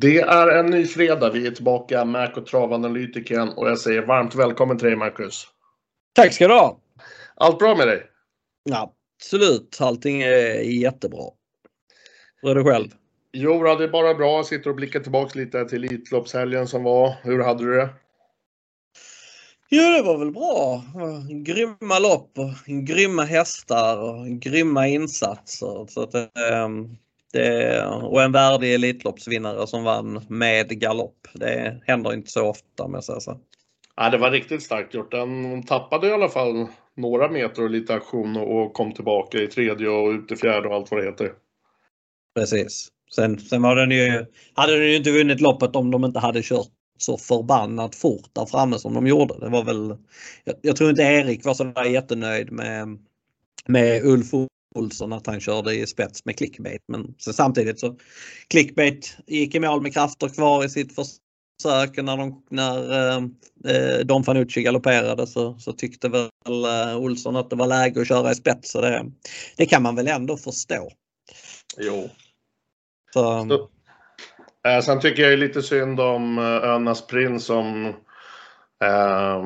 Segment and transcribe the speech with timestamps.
[0.00, 1.30] Det är en ny fredag.
[1.30, 5.46] Vi är tillbaka, Mac och travanalytikern och jag säger varmt välkommen till dig Marcus.
[6.12, 6.80] Tack ska du ha!
[7.34, 8.02] Allt bra med dig?
[8.72, 11.24] Absolut, allting är jättebra.
[12.42, 12.88] Hur är det själv?
[13.32, 14.36] Jo, det är bara bra.
[14.36, 17.14] Jag sitter och blickar tillbaka lite till Elitloppshelgen som var.
[17.22, 17.88] Hur hade du det?
[19.70, 20.84] Jo, det var väl bra.
[21.30, 22.38] Grymma lopp
[22.86, 25.86] grymma hästar och grymma insatser.
[25.88, 26.96] Så att, ähm,
[27.32, 31.28] det, och en värdig Elitloppsvinnare som vann med galopp.
[31.34, 33.20] Det händer inte så ofta med sig.
[33.20, 33.40] Så.
[33.96, 35.10] Ja, det var riktigt starkt gjort.
[35.10, 36.66] Den tappade i alla fall
[36.96, 40.74] några meter och lite aktion och kom tillbaka i tredje och ut i fjärde och
[40.74, 41.32] allt vad det heter.
[42.34, 42.88] Precis.
[43.14, 46.42] Sen, sen var den ju, hade den ju inte vunnit loppet om de inte hade
[46.42, 49.34] kört så förbannat fort där framme som de gjorde.
[49.40, 49.96] Det var väl,
[50.44, 52.98] jag, jag tror inte Erik var så där jättenöjd med,
[53.66, 54.34] med Ulf
[54.74, 56.82] Olsson att han körde i spets med clickbait.
[56.88, 57.96] Men samtidigt så
[58.48, 61.96] clickbait gick i mål med krafter kvar i sitt försök.
[61.96, 63.22] När, de, när eh,
[63.64, 66.30] eh, Don Fanucci galopperade så, så tyckte väl
[66.64, 68.70] eh, Olsson att det var läge att köra i spets.
[68.70, 69.04] Så det,
[69.56, 70.90] det kan man väl ändå förstå.
[71.78, 72.10] Jo.
[73.12, 73.48] Så.
[73.48, 73.68] så
[74.70, 77.86] eh, sen tycker jag lite synd om eh, Önas prins som
[78.84, 79.44] eh,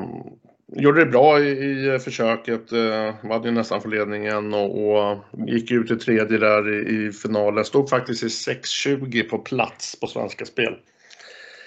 [0.67, 2.71] gjorde det bra i, i försöket.
[2.71, 7.65] Eh, hade ju nästan förledningen och, och gick ut i tredje där i, i finalen.
[7.65, 10.75] Stod faktiskt i 6.20 på plats på Svenska Spel.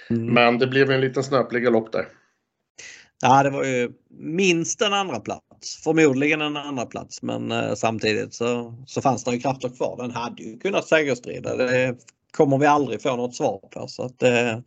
[0.09, 0.25] Mm.
[0.25, 2.07] Men det blev en liten snöplig galopp där.
[3.21, 5.83] Ja, det var ju minst en andra plats.
[5.83, 9.97] Förmodligen en andra plats men eh, samtidigt så, så fanns det ju krafter kvar.
[9.97, 11.55] Den hade ju kunnat segerstrida.
[11.55, 11.95] Det
[12.31, 13.87] kommer vi aldrig få något svar på.
[13.87, 14.57] Så att, eh,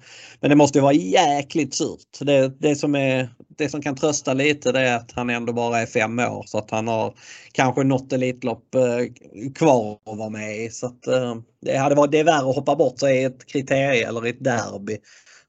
[0.40, 2.18] men det måste ju vara jäkligt surt.
[2.20, 5.78] Det, det, som är, det som kan trösta lite det är att han ändå bara
[5.78, 7.14] är fem år så att han har
[7.52, 10.70] kanske något Elitlopp eh, kvar att vara med i.
[10.70, 13.46] Så att, eh, det, hade varit, det är värre att hoppa bort sig i ett
[13.46, 14.98] kriterie eller i ett derby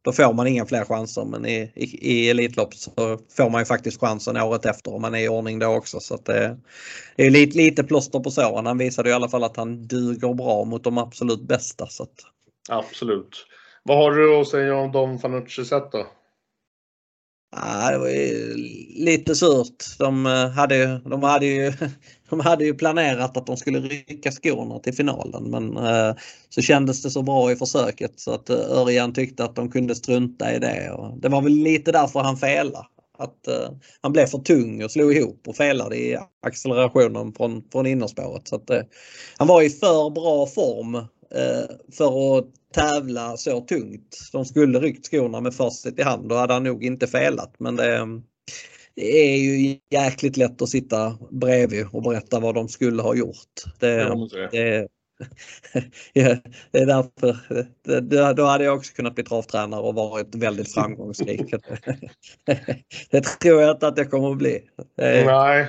[0.03, 3.65] då får man inga fler chanser men i, i, i Elitlopp så får man ju
[3.65, 5.99] faktiskt chansen året efter om man är i ordning då också.
[5.99, 6.57] Så det,
[7.15, 8.65] det är lite, lite plåster på såren.
[8.65, 11.87] Han visade i alla fall att han duger bra mot de absolut bästa.
[11.87, 12.15] Så att...
[12.69, 13.45] Absolut.
[13.83, 16.07] Vad har du att säga om Don Fanucci sett då?
[17.55, 18.53] Ja, det var ju
[18.95, 19.97] lite surt.
[19.99, 21.73] De eh, hade, de, hade ju,
[22.37, 26.15] de hade ju planerat att de skulle rycka skorna till finalen men eh,
[26.49, 29.95] så kändes det så bra i försöket så att eh, Örjan tyckte att de kunde
[29.95, 30.91] strunta i det.
[30.91, 32.85] Och det var väl lite därför han felade.
[33.17, 33.69] Att eh,
[34.01, 38.47] han blev för tung och slog ihop och felade i accelerationen från, från innerspåret.
[38.47, 38.81] Så att, eh,
[39.37, 44.17] han var i för bra form eh, för att tävla så tungt.
[44.31, 46.29] De skulle ryckt skorna med facit i hand.
[46.29, 47.55] Då hade han nog inte felat.
[47.57, 48.21] Men det,
[48.95, 53.63] det är ju jäkligt lätt att sitta bredvid och berätta vad de skulle ha gjort.
[53.79, 54.15] Det,
[54.51, 54.87] det,
[56.13, 56.35] ja,
[56.71, 57.37] det är därför.
[58.01, 61.41] Det, då hade jag också kunnat bli travtränare och varit väldigt framgångsrik.
[63.11, 64.59] det tror jag inte att jag kommer att bli.
[64.97, 65.67] Nej,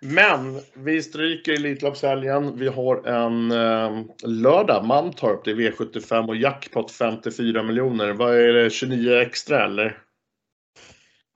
[0.00, 2.58] men vi stryker Elitloppshelgen.
[2.58, 8.12] Vi har en eh, lördag, Mantorp, det är V75 och jackpot 54 miljoner.
[8.12, 9.98] Vad är det, 29 extra eller?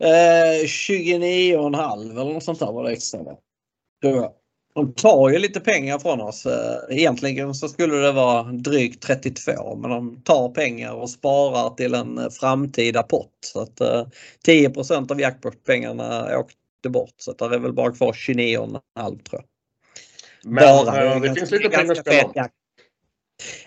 [0.02, 3.20] Eh, 29,5 eller något sånt där var det extra.
[4.74, 6.46] De tar ju lite pengar från oss.
[6.46, 11.94] Eh, egentligen så skulle det vara drygt 32 men de tar pengar och sparar till
[11.94, 13.38] en eh, framtida pott.
[13.40, 13.80] Så att
[14.44, 19.44] 10 eh, av jackpot-pengarna åkte bort så det är väl bara kvar 29,5 tror jag.
[20.44, 22.48] Men bara, det, det finns lite pengar att spela om.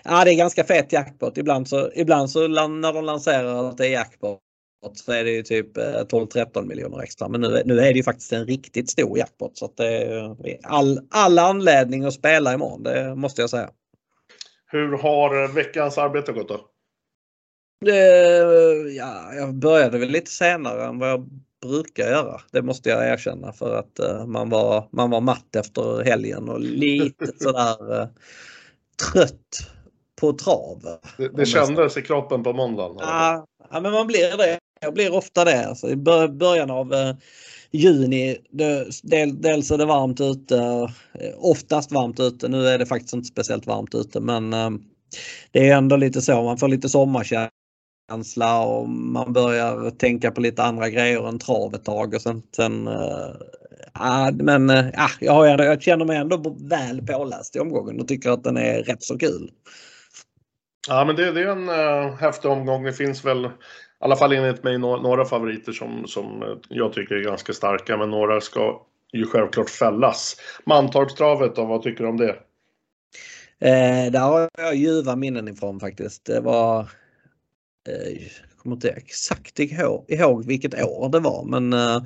[0.04, 1.38] Ja det är ganska fet jackpot.
[1.38, 4.40] Ibland så, ibland så när de lanserar att det är jackpot
[4.94, 7.28] så är det ju typ 12-13 miljoner extra.
[7.28, 10.36] Men nu, nu är det ju faktiskt en riktigt stor jackpot så att det är
[10.62, 13.70] all, all anledning att spela imorgon, det måste jag säga.
[14.66, 16.60] Hur har veckans arbete gått då?
[18.96, 21.28] ja, jag började väl lite senare än vad jag
[21.62, 22.40] brukar göra.
[22.52, 27.26] Det måste jag erkänna för att man, var, man var matt efter helgen och lite
[27.40, 28.08] sådär
[29.12, 29.70] trött
[30.20, 30.98] på trav.
[31.16, 32.96] Det, det kändes i kroppen på måndagen?
[33.00, 34.58] Ja, ja, men man blir det.
[34.80, 35.68] Jag blir ofta det.
[35.68, 37.14] Alltså, I början av eh,
[37.70, 40.56] juni, det, del, dels är det varmt ute,
[41.14, 42.48] eh, oftast varmt ute.
[42.48, 44.70] Nu är det faktiskt inte speciellt varmt ute men eh,
[45.50, 50.62] det är ändå lite så, man får lite sommarkänsla och man börjar tänka på lite
[50.62, 53.30] andra grejer än trav ett tag och sen, sen eh,
[53.92, 54.86] ah, men äh,
[55.20, 59.02] jag, jag känner mig ändå väl påläst i omgången och tycker att den är rätt
[59.02, 59.50] så kul.
[60.88, 62.84] Ja men det, det är en äh, häftig omgång.
[62.84, 63.50] Det finns väl
[64.00, 67.96] i alla fall enligt mig några, favoriter som, som eh, jag tycker är ganska starka
[67.96, 70.36] men några ska ju självklart fällas.
[70.64, 72.36] Mantorpstravet då, vad tycker du om det?
[73.60, 76.24] Eh, där har jag ljuva minnen ifrån faktiskt.
[76.24, 76.80] Det var
[77.88, 78.22] eh,
[78.66, 82.02] kommer inte exakt ihåg, vilket år det var men eh,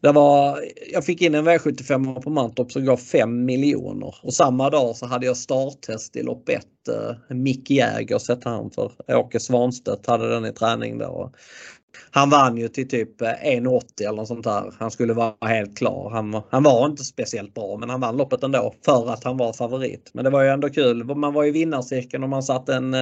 [0.00, 4.70] det var, jag fick in en V75 på Mantorp som gav 5 miljoner och samma
[4.70, 6.66] dag så hade jag starttest i lopp 1.
[6.88, 8.92] Eh, Mick Jäger hette han för.
[9.08, 11.32] Åke Svanstedt hade den i träning då.
[12.10, 14.74] Han vann ju till typ eh, 1,80 eller något sånt där.
[14.78, 16.10] Han skulle vara helt klar.
[16.10, 19.52] Han, han var inte speciellt bra men han vann loppet ändå för att han var
[19.52, 20.10] favorit.
[20.12, 21.04] Men det var ju ändå kul.
[21.04, 22.96] Man var i vinnarcirkeln och man satt en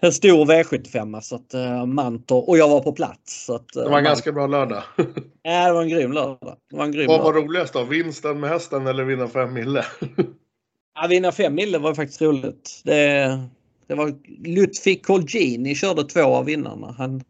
[0.00, 3.44] en stor V75 så att uh, Mantor och jag var på plats.
[3.44, 4.82] Så att, uh, det var en ganska bra lördag.
[5.42, 6.56] ja, det var en grym lördag.
[6.70, 7.84] Det var en grym Vad var roligast då?
[7.84, 9.84] Vinsten med hästen eller vinna fem mille?
[11.00, 12.80] ja, vinna fem mille var faktiskt roligt.
[12.84, 13.38] Det,
[13.86, 14.14] det var
[14.46, 16.94] Lutfi Colgini körde två av vinnarna.
[16.98, 17.22] Han,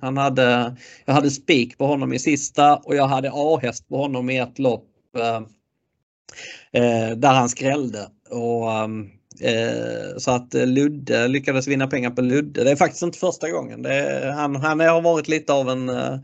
[0.00, 4.30] han hade, jag hade spik på honom i sista och jag hade A-häst på honom
[4.30, 5.40] i ett lopp uh,
[7.16, 8.08] där han skrällde.
[8.30, 12.64] Och, um, Eh, så att Ludde lyckades vinna pengar på Ludde.
[12.64, 13.86] Det är faktiskt inte första gången.
[13.86, 16.18] Är, han, han har varit lite av en, eh,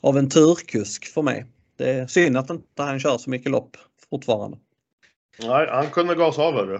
[0.00, 1.46] av en turkusk för mig.
[1.78, 3.76] Det är synd att inte han kör så mycket lopp
[4.10, 4.58] fortfarande.
[5.42, 6.78] Nej, han kunde gasa av hörru.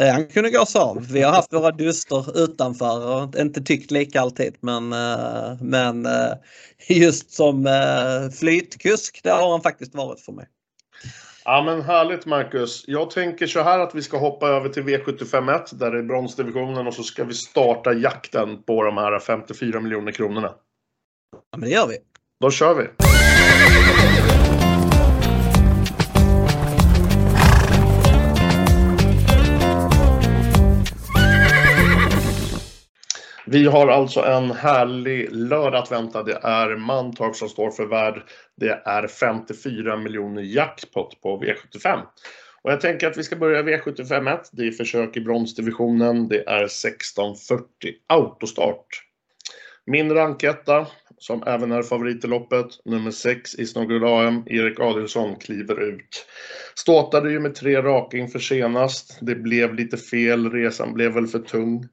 [0.00, 1.06] Eh, han kunde gasa av.
[1.12, 4.56] Vi har haft våra duster utanför och inte tyckt lika alltid.
[4.60, 4.88] Men,
[5.60, 6.08] men
[6.88, 7.68] just som
[8.38, 10.46] flytkusk, det har han faktiskt varit för mig.
[11.44, 12.84] Ja men härligt Marcus.
[12.86, 16.86] Jag tänker så här att vi ska hoppa över till V751 där det är bronsdivisionen
[16.86, 20.54] och så ska vi starta jakten på de här 54 miljoner kronorna.
[21.32, 21.96] Ja men det gör vi.
[22.40, 22.86] Då kör vi.
[33.52, 36.22] Vi har alltså en härlig lördag att vänta.
[36.22, 38.22] Det är Mantorp som står för värd.
[38.56, 42.00] Det är 54 miljoner jackpot på V75.
[42.62, 44.50] Och jag tänker att vi ska börja V75 1.
[44.52, 46.28] Det är försök i bronsdivisionen.
[46.28, 47.64] Det är 1640
[48.06, 48.86] autostart.
[49.86, 50.86] Min ranketta,
[51.18, 56.26] som även är favorit i loppet, nummer 6 i Snogul AM, Erik Adielsson, kliver ut.
[56.74, 59.18] Ståtade ju med tre raka inför senast.
[59.20, 61.88] Det blev lite fel, resan blev väl för tung.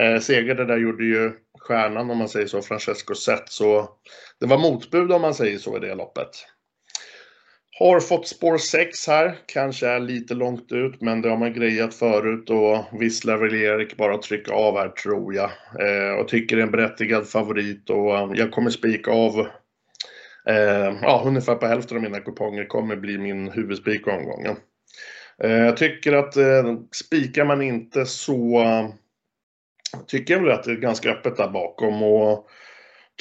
[0.00, 3.88] Eh, seger det där gjorde ju stjärnan om man säger så, Francesco Zet, så
[4.40, 6.46] det var motbud om man säger så i det loppet.
[7.78, 11.94] Har fått spår 6 här, kanske är lite långt ut men det har man grejat
[11.94, 15.50] förut och visst lär väl Erik bara trycka av här tror jag.
[15.80, 19.40] Eh, och tycker det är en berättigad favorit och eh, jag kommer spika av
[20.48, 24.56] eh, ja, ungefär på hälften av mina kuponger kommer bli min huvudspik omgången.
[25.42, 28.64] Eh, jag tycker att eh, spikar man inte så
[30.06, 32.02] tycker jag väl att det är ganska öppet där bakom.
[32.02, 32.46] Och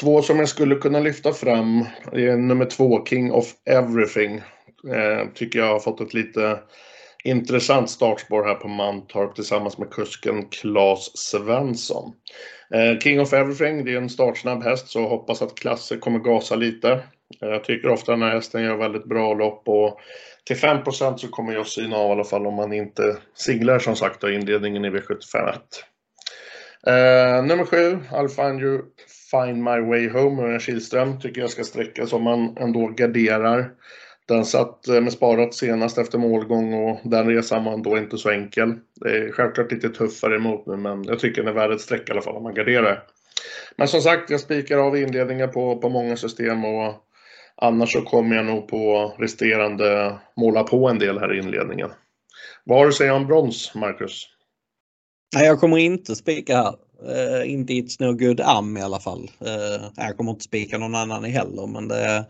[0.01, 4.41] två som jag skulle kunna lyfta fram är nummer två, King of Everything.
[4.93, 6.59] Eh, tycker jag har fått ett lite
[7.23, 12.13] intressant startspår här på Mantorp tillsammans med kusken Claes Svensson.
[12.73, 16.55] Eh, King of Everything, det är en startsnabb häst så hoppas att Klasse kommer gasa
[16.55, 16.91] lite.
[17.41, 19.99] Eh, jag tycker ofta den här hästen gör väldigt bra lopp och
[20.45, 23.95] till 5% så kommer jag syna av i alla fall om man inte singlar som
[23.95, 25.59] sagt i inledningen i V751.
[26.88, 28.81] Uh, nummer sju, I'll find you,
[29.31, 33.71] find my way home, Örjan Kihlström, tycker jag ska sträckas om man ändå garderar.
[34.27, 38.30] Den satt eh, med sparat senast efter målgång och den resan var ändå inte så
[38.30, 38.73] enkel.
[38.95, 42.09] Det är självklart lite tuffare emot nu men jag tycker den är värd ett streck
[42.09, 43.04] i alla fall om man garderar.
[43.75, 46.94] Men som sagt, jag spikar av inledningar på, på många system och
[47.56, 51.90] annars så kommer jag nog på resterande måla på en del här i inledningen.
[52.63, 54.32] Vad har du att säga om brons, Marcus?
[55.33, 56.75] Nej, jag kommer inte spika här.
[57.09, 59.31] Uh, inte It's No Good Am i alla fall.
[59.42, 62.25] Uh, jag kommer inte spika någon annan heller men det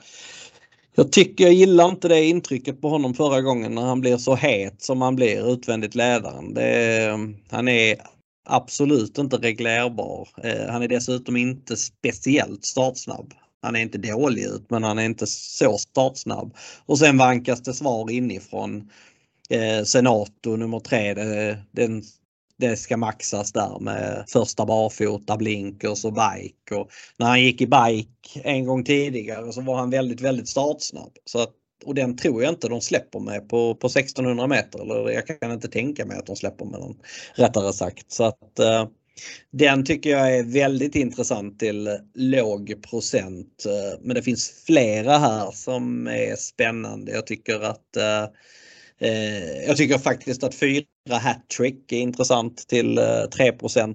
[0.95, 4.36] jag tycker jag gillar inte det intrycket på honom förra gången när han blir så
[4.36, 6.53] het som han blir utvändigt ledaren.
[6.53, 7.19] Det,
[7.50, 7.98] han är
[8.45, 10.29] absolut inte reglerbar.
[10.45, 13.33] Uh, han är dessutom inte speciellt startsnabb.
[13.62, 16.55] Han är inte dålig ut men han är inte så startsnabb.
[16.86, 18.89] Och sen vankas det svar inifrån.
[19.50, 22.03] Eh, Senato nummer tre, det, den
[22.63, 26.75] det ska maxas där med första barfota, blinkers och bike.
[26.75, 31.12] Och när han gick i bike en gång tidigare så var han väldigt, väldigt startsnabb.
[31.25, 31.53] Så att,
[31.86, 34.82] och den tror jag inte de släpper med på, på 1600 meter.
[34.82, 36.96] Eller jag kan inte tänka mig att de släpper med den
[37.36, 38.12] rättare sagt.
[38.12, 38.88] Så att eh,
[39.51, 43.65] den tycker jag är väldigt intressant till låg procent.
[43.65, 47.12] Eh, men det finns flera här som är spännande.
[47.12, 48.25] Jag tycker att eh,
[49.03, 53.00] Eh, jag tycker faktiskt att fyra hattrick är intressant till
[53.31, 53.86] 3 eh,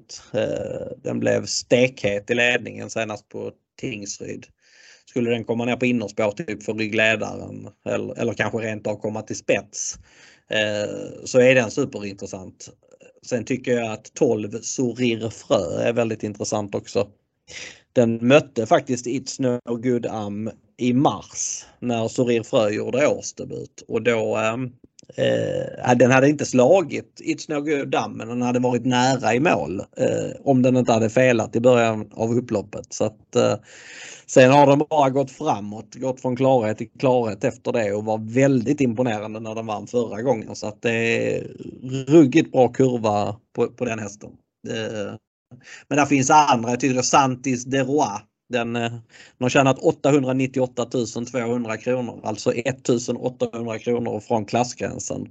[0.43, 4.47] eh, Den blev stekhet i ledningen senast på Tingsryd.
[5.07, 9.23] Skulle den komma ner på innerspår typ för ryggledaren eller, eller kanske rent av komma
[9.23, 9.99] till spets
[10.51, 12.71] eh, så är den superintressant.
[13.27, 17.09] sen tycker jag att 12 Sorir Frö är väldigt intressant också.
[17.93, 24.03] Den mötte faktiskt It's No Good Am i mars när Sorir Frö gjorde årsdebut och
[24.03, 24.73] då ehm,
[25.17, 29.41] eh, den hade inte slagit It's No Good Am men den hade varit nära i
[29.41, 32.93] mål eh, om den inte hade felat i början av upploppet.
[32.93, 33.55] Så att, eh,
[34.27, 38.19] sen har den bara gått framåt, gått från klarhet till klarhet efter det och var
[38.19, 40.57] väldigt imponerande när den vann förra gången.
[40.57, 40.93] Så att det
[41.37, 41.47] är
[42.07, 44.31] ruggigt bra kurva på, på den hästen.
[44.69, 45.15] Eh,
[45.89, 47.83] men där finns andra, jag tycker Santis de
[48.49, 49.01] den, eh, den
[49.41, 50.87] har tjänat 898
[51.33, 55.29] 200 kronor, alltså 1800 kronor från klassgränsen.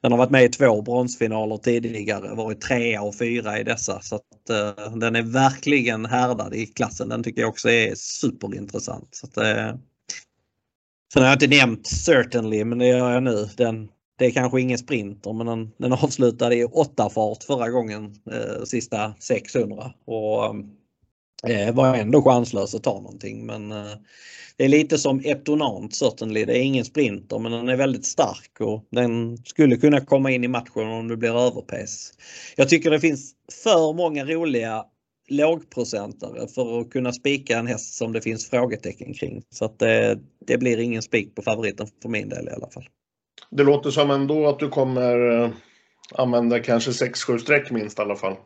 [0.00, 4.00] Den har varit med i två bronsfinaler tidigare, varit trea och fyra i dessa.
[4.00, 7.08] Så att, uh, den är verkligen härdad i klassen.
[7.08, 9.08] Den tycker jag också är superintressant.
[9.10, 9.78] Så att, uh,
[11.12, 13.48] sen har jag inte nämnt Certainly, men det gör jag nu.
[13.56, 13.88] Den,
[14.18, 18.64] det är kanske ingen sprinter men den, den avslutade i åtta fart förra gången, eh,
[18.64, 19.92] sista 600.
[20.04, 20.70] Och ehm,
[21.46, 23.92] Eh, var ändå chanslös att ta någonting men eh,
[24.56, 26.44] det är lite som Etonant certainly.
[26.44, 30.44] Det är ingen sprinter men den är väldigt stark och den skulle kunna komma in
[30.44, 32.12] i matchen om det blir överpes.
[32.56, 33.32] Jag tycker det finns
[33.62, 34.84] för många roliga
[35.28, 39.42] lågprocentare för att kunna spika en häst som det finns frågetecken kring.
[39.50, 42.88] Så att det, det blir ingen spik på favoriten för min del i alla fall.
[43.50, 45.50] Det låter som ändå att du kommer eh,
[46.14, 48.36] använda kanske 6-7 streck minst i alla fall.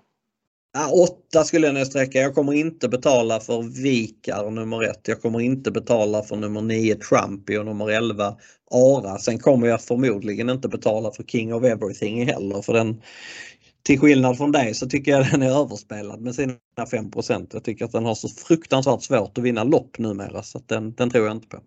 [0.76, 2.18] Ja, åtta skulle jag nog sträcka.
[2.18, 5.08] Jag kommer inte betala för Vikar nummer ett.
[5.08, 8.36] Jag kommer inte betala för nummer 9 Trumpy och nummer 11
[8.70, 9.18] Ara.
[9.18, 12.62] Sen kommer jag förmodligen inte betala för King of Everything heller.
[12.62, 13.02] För den,
[13.82, 17.84] till skillnad från dig så tycker jag den är överspelad med sina 5% Jag tycker
[17.84, 21.36] att den har så fruktansvärt svårt att vinna lopp numera så den, den tror jag
[21.36, 21.58] inte på.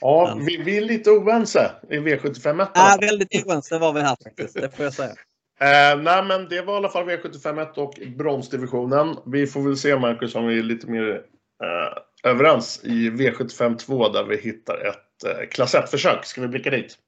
[0.00, 4.54] Ja, vi, vi, är lite oense i V75 Ja, väldigt oense var vi här faktiskt,
[4.54, 5.14] det får jag säga.
[5.60, 9.16] Eh, nej, men det var i alla fall V75 och bronsdivisionen.
[9.26, 11.22] Vi får väl se, Marcus, om vi är lite mer
[11.64, 16.24] eh, överens i V75 2 där vi hittar ett eh, klass 1-försök.
[16.24, 16.98] Ska vi blicka dit?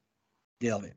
[0.59, 0.93] Det gör vi.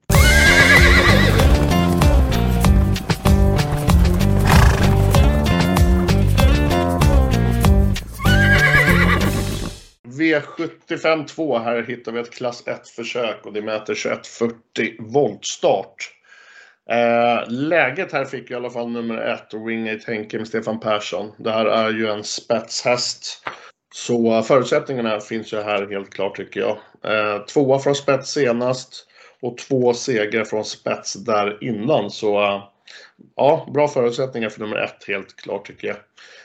[10.05, 11.59] V75 2.
[11.59, 16.20] Här hittar vi ett klass 1-försök och det mäter 2140 voltstart.
[16.91, 21.33] Eh, läget här fick i alla fall nummer 1, Wingate Henke med Stefan Persson.
[21.37, 23.47] Det här är ju en spetshäst.
[23.95, 26.79] Så förutsättningarna finns ju här helt klart tycker jag.
[27.05, 29.07] Eh, tvåa från spets senast
[29.41, 32.11] och två segrar från spets där innan.
[32.11, 32.63] Så eh,
[33.37, 35.97] ja, bra förutsättningar för nummer 1 helt klart tycker jag.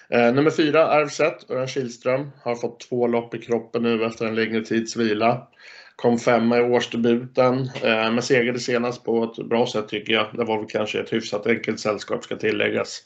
[0.09, 4.35] Eh, nummer fyra, Arvset, Örjan Kihlström, har fått två lopp i kroppen nu efter en
[4.35, 5.47] längre tids vila.
[5.95, 10.25] Kom femma i årsdebuten, eh, men segrade senast på ett bra sätt tycker jag.
[10.33, 13.03] Det var väl kanske ett hyfsat enkelt sällskap ska tilläggas.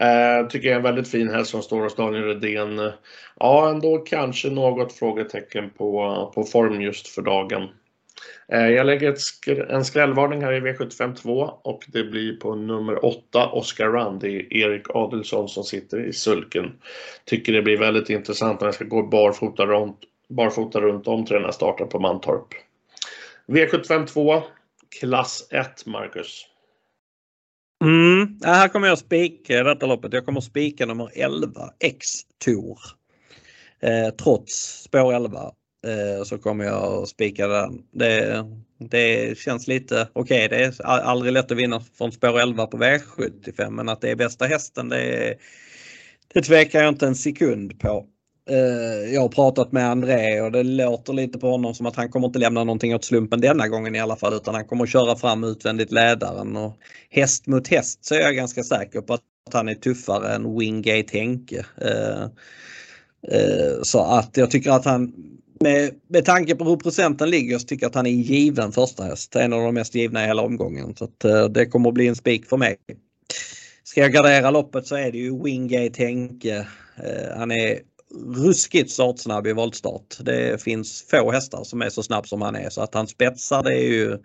[0.00, 2.92] Eh, tycker jag är en väldigt fin häst som står hos Daniel Redén.
[3.40, 7.68] Ja, ändå kanske något frågetecken på, på form just för dagen.
[8.52, 13.04] Eh, jag lägger skr en skrällvarning här i V75 2 och det blir på nummer
[13.04, 14.20] 8 Oscar Rand.
[14.20, 16.72] Det är Erik Adelsson som sitter i sulken.
[17.24, 21.34] Tycker det blir väldigt intressant när jag ska gå barfota runt, barfota runt om till
[21.34, 22.48] den här starten på Mantorp.
[23.46, 24.42] V75 2
[25.00, 26.46] klass 1 Marcus.
[27.84, 30.12] Mm, här kommer jag spika detta loppet.
[30.12, 32.78] Jag kommer spika nummer 11 X-Tour.
[33.80, 35.52] Eh, trots spår 11
[35.86, 37.82] Eh, så kommer jag spika den.
[37.92, 38.44] Det,
[38.78, 40.46] det känns lite okej.
[40.46, 44.10] Okay, det är aldrig lätt att vinna från spår 11 på V75 men att det
[44.10, 45.36] är bästa hästen det,
[46.34, 48.06] det tvekar jag inte en sekund på.
[48.50, 52.08] Eh, jag har pratat med André och det låter lite på honom som att han
[52.08, 54.90] kommer inte lämna någonting åt slumpen denna gången i alla fall utan han kommer att
[54.90, 56.76] köra fram utvändigt ledaren och
[57.10, 59.22] häst mot häst så är jag ganska säker på att
[59.52, 61.66] han är tuffare än Wingate Henke.
[61.80, 62.22] Eh,
[63.32, 65.12] eh, så att jag tycker att han
[65.60, 69.04] med, med tanke på hur procenten ligger så tycker jag att han är given första
[69.04, 69.36] häst.
[69.36, 70.94] En av de mest givna i hela omgången.
[70.96, 72.76] Så att, det kommer att bli en spik för mig.
[73.84, 76.66] Ska jag gardera loppet så är det ju Wingate Henke.
[77.36, 77.80] Han är
[78.14, 80.16] ruskigt startsnabb i voltstart.
[80.20, 83.62] Det finns få hästar som är så snabb som han är så att han spetsar
[83.62, 84.18] det är ju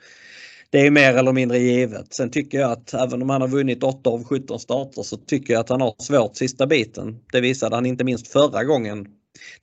[0.69, 2.13] det är mer eller mindre givet.
[2.13, 5.53] Sen tycker jag att även om han har vunnit 8 av 17 starter så tycker
[5.53, 7.19] jag att han har svårt sista biten.
[7.31, 9.07] Det visade han inte minst förra gången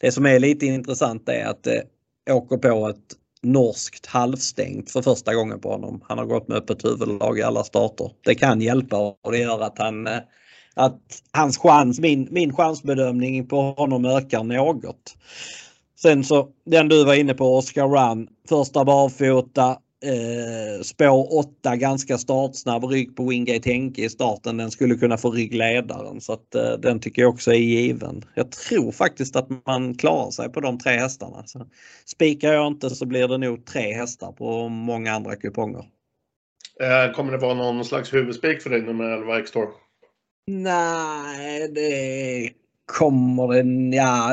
[0.00, 1.84] det som är lite intressant är att det
[2.30, 6.04] åker på ett norskt halvstängt för första gången på honom.
[6.08, 8.10] Han har gått med öppet huvudlag i alla starter.
[8.24, 10.18] Det kan hjälpa och det gör att han eh,
[10.78, 15.16] att hans chans, min, min chansbedömning på honom ökar något.
[16.00, 18.28] Sen så den du var inne på Oscar Run.
[18.48, 19.78] Första barfota.
[20.04, 24.56] eh, spår 8 ganska startsnabb rygg på Wingate Henke i starten.
[24.56, 28.24] Den skulle kunna få ryggledaren så att eh, den tycker jag också är given.
[28.34, 31.42] Jag tror faktiskt att man klarar sig på de tre hästarna.
[31.46, 31.66] Så
[32.06, 35.84] spikar jag inte så blir det nog tre hästar på många andra kuponger.
[36.80, 39.87] Eh, kommer det vara någon slags huvudspik för dig nummer 11 X-Tor?
[40.50, 42.50] Nej, det
[42.86, 43.62] kommer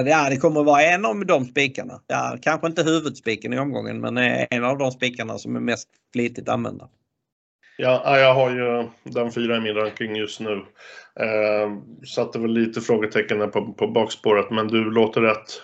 [0.03, 2.01] det, ja, det kommer vara en av de spikarna.
[2.07, 4.17] Ja, kanske inte huvudspiken i omgången men
[4.49, 6.89] en av de spikarna som är mest flitigt använda.
[7.77, 10.65] Ja, jag har ju den fyra i min ranking just nu.
[11.19, 11.77] Eh,
[12.15, 15.61] satte väl lite frågetecken på, på bakspåret men du låter rätt.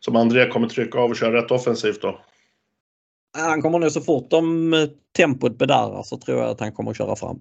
[0.00, 2.20] Som André kommer trycka av och köra rätt offensivt då.
[3.38, 7.16] Han kommer nu så fort de tempot bedarrar så tror jag att han kommer köra
[7.16, 7.40] fram.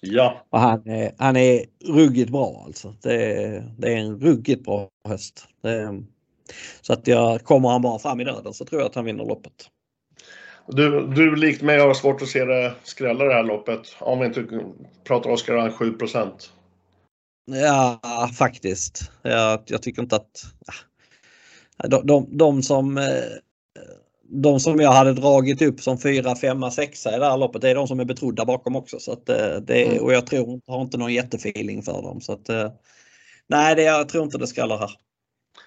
[0.00, 0.46] Ja.
[0.50, 2.94] Och han, är, han är ruggigt bra alltså.
[3.02, 4.88] Det, är, det är en ruggigt bra.
[5.62, 6.02] Det,
[6.80, 9.24] så att jag kommer han bara fram i döden så tror jag att han vinner
[9.24, 9.70] loppet.
[10.66, 13.96] Du, du likt mig har svårt att se det skrälla det här loppet.
[14.00, 14.46] Om vi inte
[15.04, 15.96] pratar Oskar 7
[17.50, 18.00] Ja,
[18.38, 19.10] faktiskt.
[19.22, 20.44] Jag, jag tycker inte att...
[21.88, 23.04] De, de, de som eh,
[24.30, 27.70] de som jag hade dragit upp som 4, 5, 6 i det här loppet det
[27.70, 29.00] är de som är betrodda bakom också.
[29.00, 30.04] Så att, eh, det, mm.
[30.04, 32.20] och jag tror, har inte någon jättefeeling för dem.
[32.20, 32.70] Så att, eh,
[33.46, 34.90] nej, det, jag tror inte det skallar här.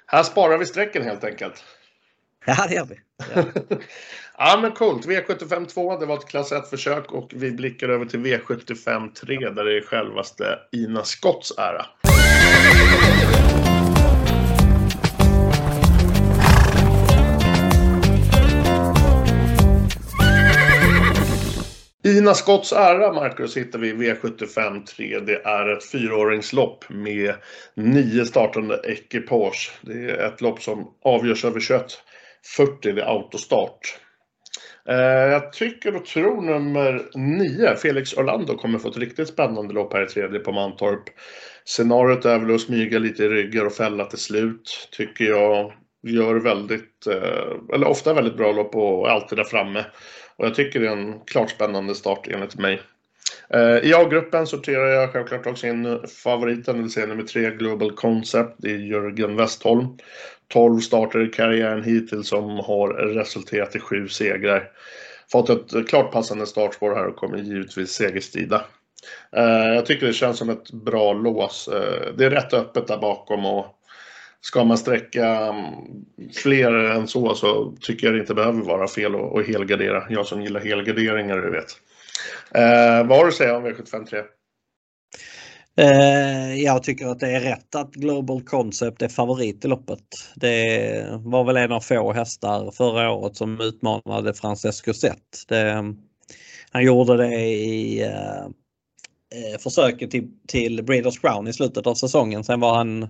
[0.05, 1.63] Här sparar vi strecken helt enkelt.
[2.45, 2.95] Ja, det gör vi.
[3.35, 3.43] Ja,
[4.37, 5.05] ja men coolt.
[5.05, 9.65] V75 2, det var ett klass 1-försök och vi blickar över till V75 3 där
[9.65, 11.85] det är självaste Ina Scotts ära.
[22.11, 25.19] Ina Scotts ära, Marcus, hittar vi i V75 3.
[25.19, 27.33] Det är ett fyraåringslopp med
[27.75, 29.71] nio startande ekipage.
[29.81, 33.99] Det är ett lopp som avgörs över 21.40 vid autostart.
[34.89, 34.95] Eh,
[35.31, 40.03] jag tycker och tror nummer 9, Felix Orlando, kommer få ett riktigt spännande lopp här
[40.03, 41.03] i tredje på Mantorp.
[41.65, 45.73] Scenariot är väl att smyga lite i ryggar och fälla till slut, tycker jag.
[46.03, 49.85] Gör väldigt, eh, eller ofta väldigt bra lopp och är alltid där framme.
[50.35, 52.81] Och jag tycker det är en klart spännande start enligt mig.
[53.49, 57.91] Eh, I A-gruppen sorterar jag självklart också in favoriten, det vill säga nummer tre, Global
[57.91, 58.55] Concept.
[58.57, 59.87] Det är Jörgen Westholm.
[60.47, 64.71] 12 starter i karriären hittills som har resulterat i sju segrar.
[65.31, 68.65] Fått ett klart passande startspår här och kommer givetvis segerstrida.
[69.35, 71.67] Eh, jag tycker det känns som ett bra lås.
[71.67, 73.65] Eh, det är rätt öppet där bakom och
[74.41, 75.65] ska man sträcka mm,
[76.33, 80.03] fler än så så tycker jag det inte behöver vara fel att, att helgardera.
[80.09, 81.71] Jag som gillar helgarderingar, du vet.
[82.55, 84.23] Eh, vad har du att säga om V753?
[85.77, 90.03] Eh, jag tycker att det är rätt att Global Concept är favorit i loppet.
[90.35, 95.45] Det var väl en av få hästar förra året som utmanade Francesco Zet.
[95.47, 95.93] Det,
[96.71, 98.45] han gjorde det i eh,
[99.35, 102.43] eh försöket till, till Breeders Crown i slutet av säsongen.
[102.43, 103.07] Sen var han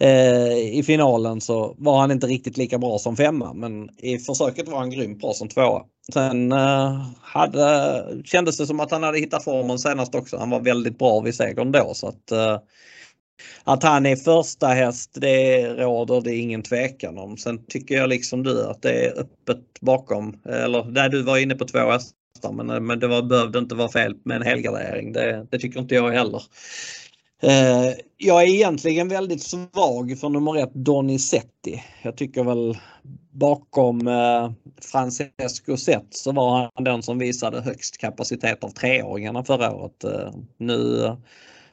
[0.00, 4.68] Eh, I finalen så var han inte riktigt lika bra som femma men i försöket
[4.68, 5.82] var han grymt bra som tvåa.
[6.12, 10.36] Sen eh, hade, kändes det som att han hade hittat formen senast också.
[10.36, 12.58] Han var väldigt bra vid segern då så att eh,
[13.64, 17.36] att han är första häst det råder det ingen tvekan om.
[17.36, 20.40] Sen tycker jag liksom du att det är öppet bakom.
[20.48, 23.88] Eller där du var inne på två hästar men, men det var, behövde inte vara
[23.88, 25.12] fel med en helgardering.
[25.12, 26.42] Det, det tycker inte jag heller.
[27.42, 31.82] Eh, jag är egentligen väldigt svag för nummer ett Donizetti.
[32.02, 32.78] Jag tycker väl
[33.30, 39.74] bakom eh, Francesco Zet så var han den som visade högst kapacitet av treåringarna förra
[39.74, 40.04] året.
[40.04, 41.10] Eh, nu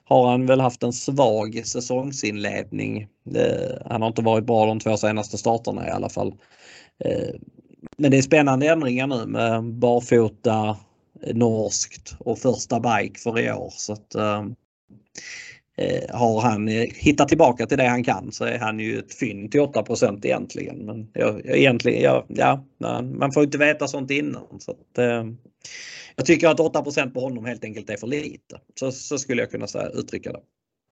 [0.03, 3.07] har han väl haft en svag säsongsinledning.
[3.35, 6.33] Eh, han har inte varit bra de två senaste starterna i alla fall.
[6.99, 7.35] Eh,
[7.97, 10.77] men det är spännande ändringar nu med barfota,
[11.23, 13.73] eh, norskt och första bike för i år.
[13.75, 14.15] Så att,
[16.09, 19.51] har han eh, hittat tillbaka till det han kan så är han ju ett fynd
[19.51, 19.83] till 8
[20.23, 20.77] egentligen.
[20.77, 24.59] Men jag, egentligen, ja, ja, man får inte veta sånt innan.
[24.59, 25.25] Så att, eh,
[26.15, 28.59] jag tycker att 8% på honom helt enkelt är för lite.
[28.79, 30.41] Så, så skulle jag kunna säga, uttrycka det.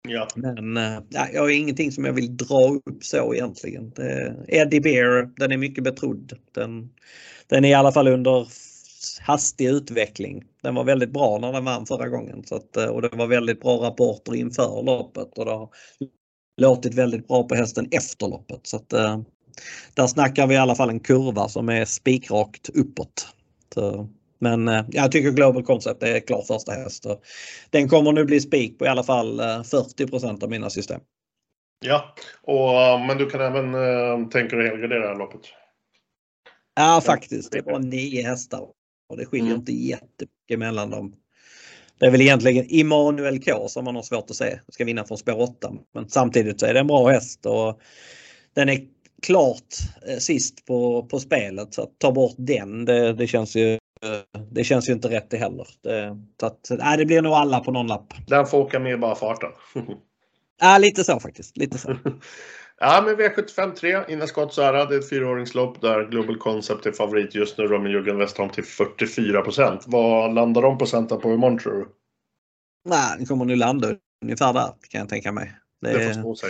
[0.10, 0.28] Ja.
[0.36, 3.92] Men eh, ja, jag har ingenting som jag vill dra upp så egentligen.
[3.96, 6.34] Det, Eddie Bear, den är mycket betrodd.
[6.52, 6.90] Den,
[7.48, 8.48] den är i alla fall under
[9.22, 10.44] hastig utveckling.
[10.62, 13.28] Den var väldigt bra när den vann förra gången så att, eh, och det var
[13.28, 15.70] väldigt bra rapporter inför loppet och det har
[16.62, 18.68] låtit väldigt bra på hästen efter loppet.
[18.68, 19.20] Så att, eh,
[19.94, 23.28] där snackar vi i alla fall en kurva som är spikrakt uppåt.
[23.74, 27.06] Så, men eh, jag tycker Global Concept är klar första häst.
[27.70, 31.02] Den kommer nu bli spik på i alla fall 40% av mina system.
[31.86, 35.42] Ja, och, men du kan även tänka dig helgardera loppet?
[36.76, 38.68] Ja faktiskt, det var nio hästar
[39.14, 39.60] och det skiljer mm.
[39.60, 41.16] inte jättemycket mellan dem.
[42.00, 45.18] Det är väl egentligen Immanuel K som man har svårt att se ska vinna från
[45.18, 45.72] spår 8.
[45.94, 47.82] Men samtidigt så är det en bra häst och
[48.54, 48.82] den är
[49.22, 49.74] klart
[50.08, 51.74] eh, sist på, på spelet.
[51.74, 53.78] Så att ta bort den, det, det känns ju
[54.52, 55.68] det känns ju inte rätt det heller.
[55.82, 58.14] Det, så att, nej, det blir nog alla på någon lapp.
[58.28, 59.50] Den får åka med bara farten.
[60.62, 61.58] ja, lite så faktiskt.
[61.58, 61.96] Lite så.
[62.84, 64.86] ja, men V75 3 innan Skottsära.
[64.86, 67.80] Det är ett fyraåringslopp där Global Concept är favorit just nu.
[67.80, 69.84] Med Jörgen Westholm till 44 procent.
[69.88, 71.88] Vad landar de procenten på imorgon tror du?
[72.90, 75.54] Nej, den kommer nog landa ungefär där kan jag tänka mig.
[75.82, 76.50] Det, det får stå sig.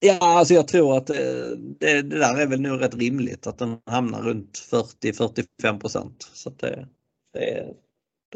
[0.00, 3.58] Ja, alltså jag tror att det, det, det, där är väl nog rätt rimligt att
[3.58, 4.68] den hamnar runt
[5.02, 6.30] 40-45 procent.
[6.32, 6.88] Så det,
[7.32, 7.74] det,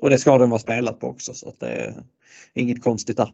[0.00, 1.94] och det ska den vara spelat på också så att det är
[2.54, 3.32] inget konstigt där.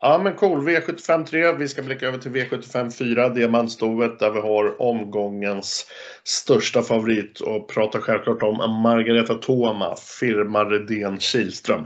[0.00, 1.58] Ja men cool, V753.
[1.58, 5.86] Vi ska blicka över till V754, diamantstoet där vi har omgångens
[6.24, 11.84] största favorit och pratar självklart om Margareta Toma, firma Redén Kihlström.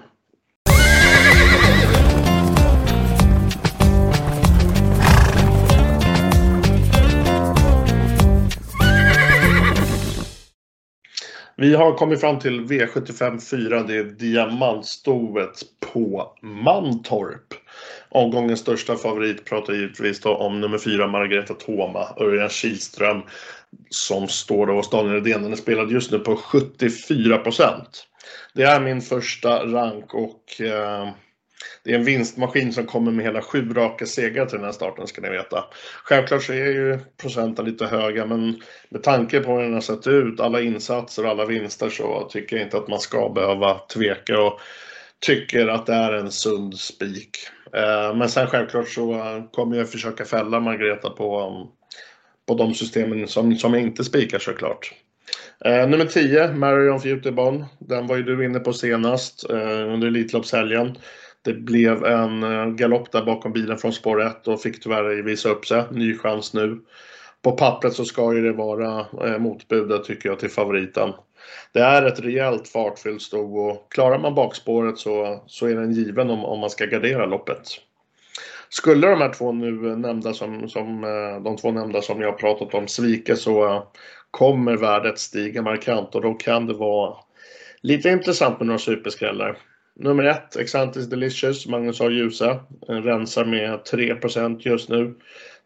[11.60, 13.82] Vi har kommit fram till V75 4.
[13.82, 17.54] Det är diamantstoet på Mantorp.
[18.10, 23.22] Omgångens största favorit pratar givetvis då om nummer 4 Margareta Toma, Örjan Kihlström
[23.90, 25.42] som står då hos Daniel Redén.
[25.42, 28.06] Den är spelad just nu på 74 procent.
[28.54, 31.08] Det är min första rank och eh,
[31.84, 35.06] det är en vinstmaskin som kommer med hela sju raka segrar till den här starten
[35.06, 35.64] ska ni veta.
[36.04, 40.06] Självklart så är ju procenten lite höga men med tanke på hur den har sett
[40.06, 44.40] ut, alla insatser och alla vinster så tycker jag inte att man ska behöva tveka
[44.40, 44.60] och
[45.20, 47.36] tycker att det är en sund spik.
[47.74, 49.20] Eh, men sen självklart så
[49.52, 51.68] kommer jag försöka fälla Margareta på, um,
[52.46, 54.94] på de systemen som, som jag inte spikar såklart.
[55.64, 57.64] Eh, nummer 10, Marion Futebon.
[57.78, 60.96] Den var ju du inne på senast eh, under Elitloppshelgen.
[61.42, 65.48] Det blev en eh, galopp där bakom bilen från spår 1 och fick tyvärr visa
[65.48, 65.84] upp sig.
[65.90, 66.78] Ny chans nu.
[67.42, 71.12] På pappret så ska ju det vara eh, motbudet tycker jag till favoriten.
[71.72, 76.30] Det är ett rejält fartfyllt stog och klarar man bakspåret så, så är den given
[76.30, 77.62] om, om man ska gardera loppet.
[78.68, 82.74] Skulle de här två nu nämnda som, som eh, de två nämnda som jag pratat
[82.74, 83.82] om svika så eh,
[84.30, 87.16] kommer värdet stiga markant och då kan det vara
[87.80, 89.58] lite intressant med några superskrällar.
[89.96, 92.10] Nummer ett, Exantis Delicious, Magnus A.
[92.10, 92.60] Djuse.
[92.88, 95.14] Eh, rensar med 3% just nu.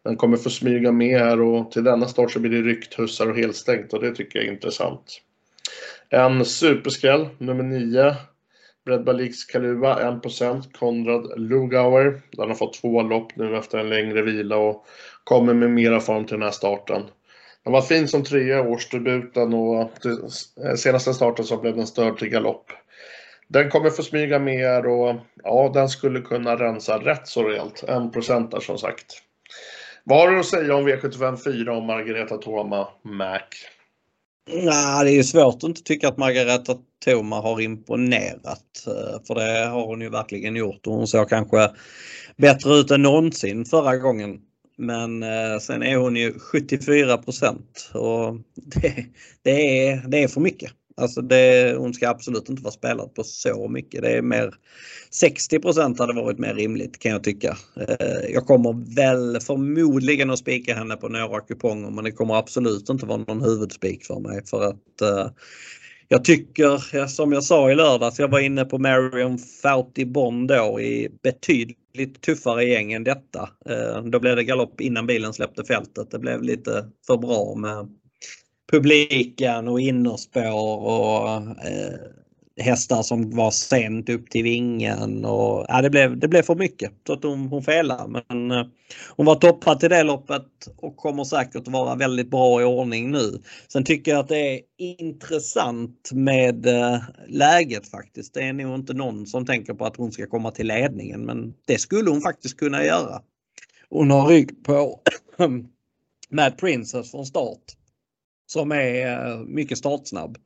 [0.03, 3.29] Den kommer få smyga med här och till denna start så blir det ryckt, hussar
[3.29, 5.21] och helstängt och det tycker jag är intressant.
[6.09, 8.15] En superskräll, nummer 9.
[8.85, 12.21] Bredbalix Kaluva 1% Konrad Lugauer.
[12.31, 14.85] Den har fått två lopp nu efter en längre vila och
[15.23, 17.01] kommer med mera form till den här starten.
[17.63, 19.91] Den var fin som trea i årsdebuten och
[20.77, 22.71] senaste starten så blev den störd till galopp.
[23.47, 27.83] Den kommer få smyga mer och ja, den skulle kunna rensa rätt så rejält.
[27.87, 29.05] 1% där som sagt.
[30.03, 33.39] Vad har du att säga om V75 4 och Margareta Toma Mac?
[34.47, 38.87] Nej, det är ju svårt att inte tycka att Margareta Thoma har imponerat.
[38.87, 41.71] Eh, för det har hon ju verkligen gjort och hon såg kanske
[42.37, 44.39] bättre ut än någonsin förra gången.
[44.77, 49.05] Men eh, sen är hon ju 74 procent och det,
[49.43, 50.71] det, är, det är för mycket.
[50.97, 54.01] Alltså det, hon ska absolut inte vara spelad på så mycket.
[54.01, 54.53] Det är mer
[55.21, 57.57] 60% hade varit mer rimligt kan jag tycka.
[57.87, 62.89] Eh, jag kommer väl förmodligen att spika henne på några kuponger men det kommer absolut
[62.89, 65.31] inte vara någon huvudspik för mig för att eh,
[66.07, 70.79] jag tycker, som jag sa i lördags, jag var inne på Marion Fouty Bond då
[70.79, 73.49] i betydligt tuffare gäng än detta.
[73.69, 76.11] Eh, då blev det galopp innan bilen släppte fältet.
[76.11, 77.87] Det blev lite för bra med
[78.75, 81.29] publiken och innerspår och
[81.67, 81.99] eh,
[82.57, 86.91] hästar som var sent upp till vingen och ja, det, blev, det blev för mycket
[87.07, 88.23] så att hon, hon felade.
[88.27, 88.65] Men eh,
[89.15, 90.45] hon var toppad till det loppet
[90.77, 93.41] och kommer säkert vara väldigt bra i ordning nu.
[93.67, 98.33] Sen tycker jag att det är intressant med eh, läget faktiskt.
[98.33, 101.53] Det är nog inte någon som tänker på att hon ska komma till ledningen men
[101.65, 103.21] det skulle hon faktiskt kunna göra.
[103.89, 104.99] Hon har rygg på
[106.29, 107.75] Mad Princess från start
[108.47, 110.37] som är eh, mycket startsnabb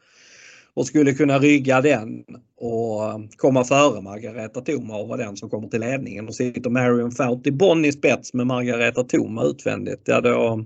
[0.74, 2.24] och skulle kunna rygga den
[2.58, 6.28] och eh, komma före Margareta Thoma och vara den som kommer till ledningen.
[6.28, 10.66] Och sitter Marion Fouty Bonn i spets med Margareta Thoma utvändigt, ja då,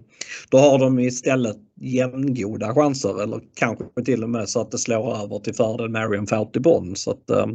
[0.49, 5.23] då har de istället jämngoda chanser eller kanske till och med så att det slår
[5.23, 6.95] över till fördel Marion Fouty Bonn.
[6.95, 7.47] Så att, eh,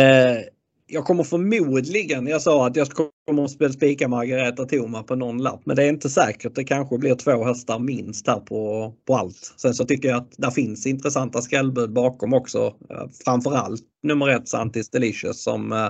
[0.00, 0.38] eh
[0.86, 2.88] jag kommer förmodligen, jag sa att jag
[3.26, 6.54] kommer att spika Margareta Thoma på någon lapp, men det är inte säkert.
[6.54, 9.54] Det kanske blir två hästar minst här på, på allt.
[9.56, 12.74] Sen så tycker jag att det finns intressanta skrällbud bakom också.
[12.90, 15.88] Eh, framförallt nummer ett Santis Delicious som eh,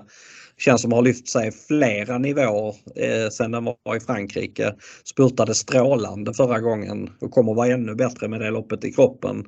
[0.59, 4.75] känns som har lyft sig flera nivåer eh, sen den var i Frankrike.
[5.05, 9.45] Spurtade strålande förra gången och kommer vara ännu bättre med det loppet i kroppen.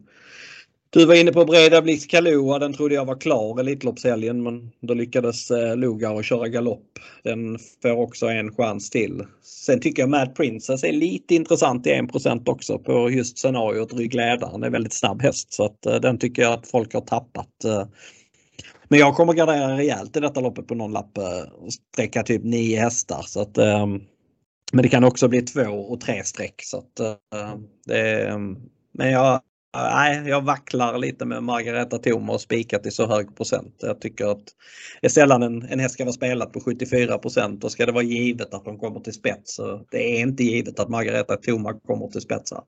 [0.91, 2.59] Du var inne på Breda Blix Kalua.
[2.59, 6.99] Den trodde jag var klar Elitloppshelgen men då lyckades eh, köra galopp.
[7.23, 9.23] Den får också en chans till.
[9.43, 14.63] Sen tycker jag Mad Princess är lite intressant i 1% också på just scenariot ryggledaren.
[14.63, 17.65] är väldigt snabb häst så att eh, den tycker jag att folk har tappat.
[17.65, 17.87] Eh.
[18.89, 21.19] Men jag kommer gardera rejält i detta loppet på någon lapp.
[21.59, 24.01] och Sträcka typ nio hästar så att ehm,
[24.73, 27.21] men det kan också bli två och tre streck så att
[27.87, 28.57] det ehm,
[28.93, 29.41] men jag
[29.77, 33.75] nej, jag vacklar lite med Margareta Thoma och spikat i så hög procent.
[33.79, 34.45] Jag tycker att
[35.01, 37.93] det är sällan en, en häst ska vara spelad på 74 procent och ska det
[37.93, 39.55] vara givet att de kommer till spets.
[39.55, 42.63] Så det är inte givet att Margareta Thoma kommer till spets här.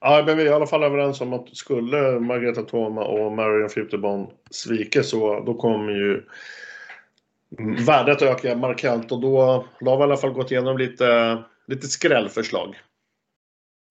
[0.00, 3.68] Ja, men vi är i alla fall överens om att skulle Margareta Thoma och Marion
[3.68, 6.22] Filterbon svika så då kommer ju
[7.86, 11.86] värdet öka markant och då, då har vi i alla fall gått igenom lite, lite
[11.86, 12.76] skrällförslag.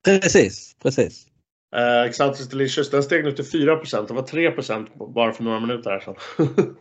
[0.04, 1.29] Precis, precis.
[1.76, 3.74] Eh, uh, Xanthus Delicious, den steg nu till 4
[4.08, 6.16] Det var 3% bara för några minuter här sedan.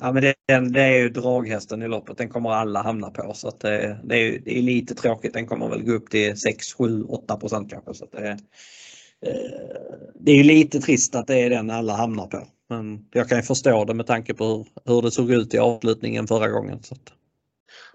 [0.00, 0.34] Ja, men det,
[0.72, 2.18] det, är ju draghästen i loppet.
[2.18, 3.32] Den kommer alla hamna på.
[3.34, 5.32] Så att det, det, är, det är lite tråkigt.
[5.32, 7.38] Den kommer väl gå upp till 6, 7, 8
[7.70, 7.94] kanske.
[7.94, 8.36] Så det, eh,
[10.20, 12.46] det är ju lite trist att det är den alla hamnar på.
[12.68, 15.58] Men jag kan ju förstå det med tanke på hur, hur det såg ut i
[15.58, 16.82] avslutningen förra gången.
[16.82, 17.17] Så att.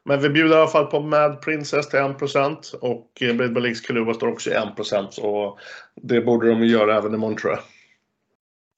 [0.06, 4.14] Men vi bjuder i alla fall på Mad Princess till 1% och Blade Balix Kaluba
[4.14, 5.60] står också i 1% och
[6.02, 7.62] det borde de göra även imorgon tror jag.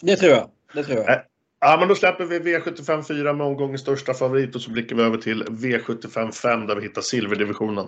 [0.02, 0.50] Det tror jag.
[0.74, 1.22] Det tror jag.
[1.60, 5.04] Ja, men då släpper vi V75 4 med omgångens största favorit och så blickar vi
[5.04, 7.88] över till V75 5 där vi hittar silverdivisionen.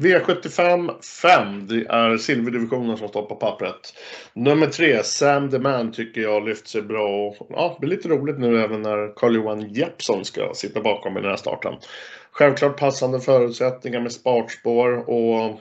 [0.00, 3.94] V75 5, det är silverdivisionen som står på pappret.
[4.32, 8.08] Nummer 3, Sam the Man tycker jag lyft sig bra och ja, det blir lite
[8.08, 11.74] roligt nu även när Carl-Johan Jeppsson ska sitta bakom i den här starten.
[12.30, 15.60] Självklart passande förutsättningar med spartspår och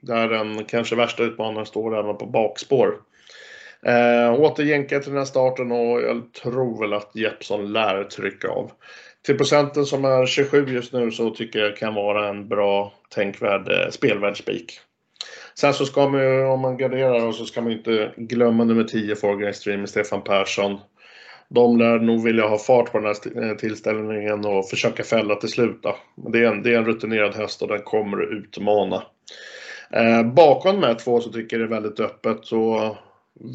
[0.00, 2.94] där den kanske värsta utmanaren står även på bakspår.
[3.82, 4.64] Eh, åter
[5.00, 8.70] till den här starten och jag tror väl att Jeppsson lär trycka av
[9.26, 13.68] till procenten som är 27 just nu så tycker jag kan vara en bra tänkvärd
[13.68, 14.80] eh, spelvärd spik.
[15.54, 19.16] Sen så ska man ju, om man garderar, så ska man inte glömma nummer 10,
[19.16, 20.78] Forger Stream med Stefan Persson.
[21.48, 25.48] De lär nog vilja ha fart på den här eh, tillställningen och försöka fälla till
[25.48, 25.82] slut.
[25.82, 25.96] Då.
[26.32, 29.02] Det, är en, det är en rutinerad häst och den kommer att utmana.
[29.90, 32.38] Eh, bakom de här två så tycker jag det är väldigt öppet.
[32.42, 32.96] Så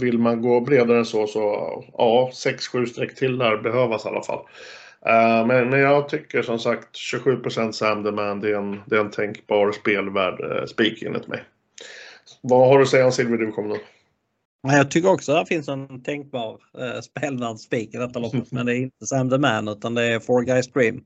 [0.02, 1.42] vill man gå bredare än så, så
[1.98, 4.46] ja, 6-7 streck till där behövas i alla fall.
[5.10, 9.00] Uh, men, jag tycker som sagt 27 Sam the Man, det är en, det är
[9.00, 11.44] en tänkbar spelvärd uh, spik enligt mig.
[12.42, 13.78] Vad har du att säga om silverdivisionen?
[14.64, 18.52] Jag tycker också att det finns en tänkbar uh, spelvärd spik i detta loppet.
[18.52, 21.04] men det är inte Sam the Man utan det är Four Guys Dream.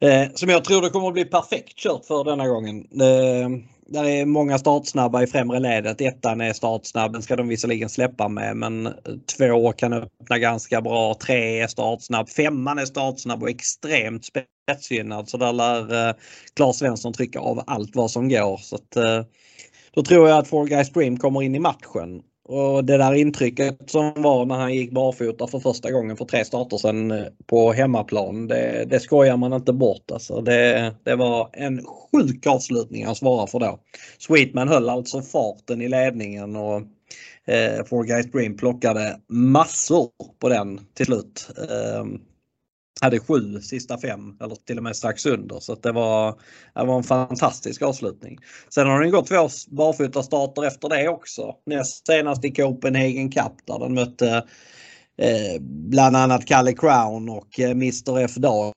[0.00, 2.76] Eh, som jag tror det kommer att bli perfekt kört för denna gången.
[3.00, 3.48] Eh,
[3.88, 6.00] där är många startsnabba i främre ledet.
[6.00, 8.92] Ettan är startsnabb, den ska de visserligen släppa med men eh,
[9.38, 11.14] två kan öppna ganska bra.
[11.14, 16.14] Tre är startsnabb, femman är startsnabb och extremt spetsgynnad så där lär eh,
[16.56, 18.56] Claes Svensson trycka av allt vad som går.
[18.56, 19.22] Så att, eh,
[19.94, 22.22] då tror jag att Fall Guys Dream kommer in i matchen.
[22.48, 26.44] Och det där intrycket som var när han gick barfota för första gången för tre
[26.44, 28.46] starter sedan eh, på hemmaplan.
[28.48, 30.40] Det, det skojar man inte bort alltså.
[30.40, 33.78] Det, det var en sjuk avslutning han svarade för då.
[34.18, 36.76] Sweetman höll alltså farten i ledningen och
[37.46, 40.08] eh, Four Guys Dream plockade massor
[40.38, 41.48] på den till slut.
[41.70, 42.04] Eh,
[43.00, 46.40] hade sju sista fem eller till och med strax under så det var,
[46.74, 48.38] det var en fantastisk avslutning.
[48.68, 51.54] Sen har den gått två barfota starter efter det också.
[51.66, 54.44] Näst senast i Copenhagen Cup där den mötte
[55.18, 58.72] eh, bland annat Kalle Crown och eh, Mr F Dag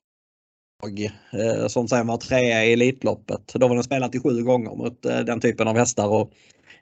[1.32, 3.52] eh, som sen var trea i Elitloppet.
[3.54, 6.32] Då var den spelat i sju gånger mot eh, den typen av hästar och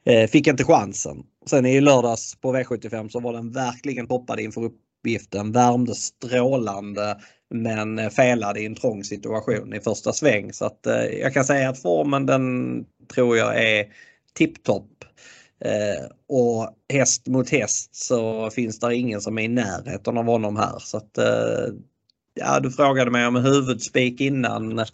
[0.05, 1.23] eh, fick inte chansen.
[1.47, 7.17] Sen i lördags på V75 så var den verkligen toppad inför uppgiften, värmde strålande
[7.51, 10.53] men eh, felade i en trång situation i första sväng.
[10.53, 12.85] Så att eh, jag kan säga att formen den
[13.15, 13.87] tror jag är
[14.35, 15.05] tipptopp.
[15.65, 20.57] Eh, och häst mot häst så finns det ingen som är i närheten av honom
[20.57, 20.79] här.
[20.79, 21.75] Så att, eh,
[22.35, 24.79] ja, du frågade mig om huvudspik innan.
[24.79, 24.87] Eh,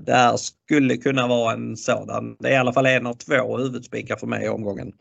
[0.00, 2.36] det här skulle kunna vara en sådan.
[2.40, 4.92] Det är i alla fall en av två huvudspikar för mig i omgången.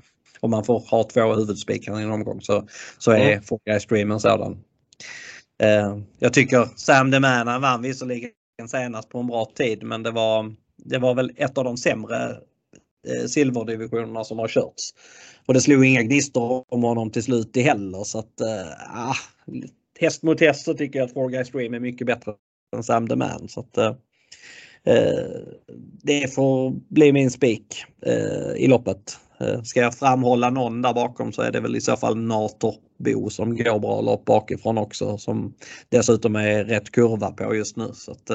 [0.42, 3.44] Om man får ha två huvudspikar i en omgång så, så är mm.
[3.44, 4.64] Four Guys Dream en sådan.
[5.64, 8.32] Eh, jag tycker Sam the Man vann visserligen
[8.68, 12.38] senast på en bra tid men det var, det var väl ett av de sämre
[13.08, 14.94] eh, silverdivisionerna som har körts.
[15.46, 19.14] Och det slog inga gnistor om honom till slut i heller så att äh,
[20.00, 22.34] häst mot häst så tycker jag att Four Guys Dream är mycket bättre
[22.76, 23.48] än Sam the Man.
[23.50, 23.94] Så att, äh,
[26.04, 29.18] det får bli min spik äh, i loppet.
[29.42, 32.76] Äh, ska jag framhålla någon där bakom så är det väl i så fall Nator
[32.98, 35.54] Bo som går bra lopp bakifrån också som
[35.90, 37.92] dessutom är rätt kurva på just nu.
[37.94, 38.26] Så att,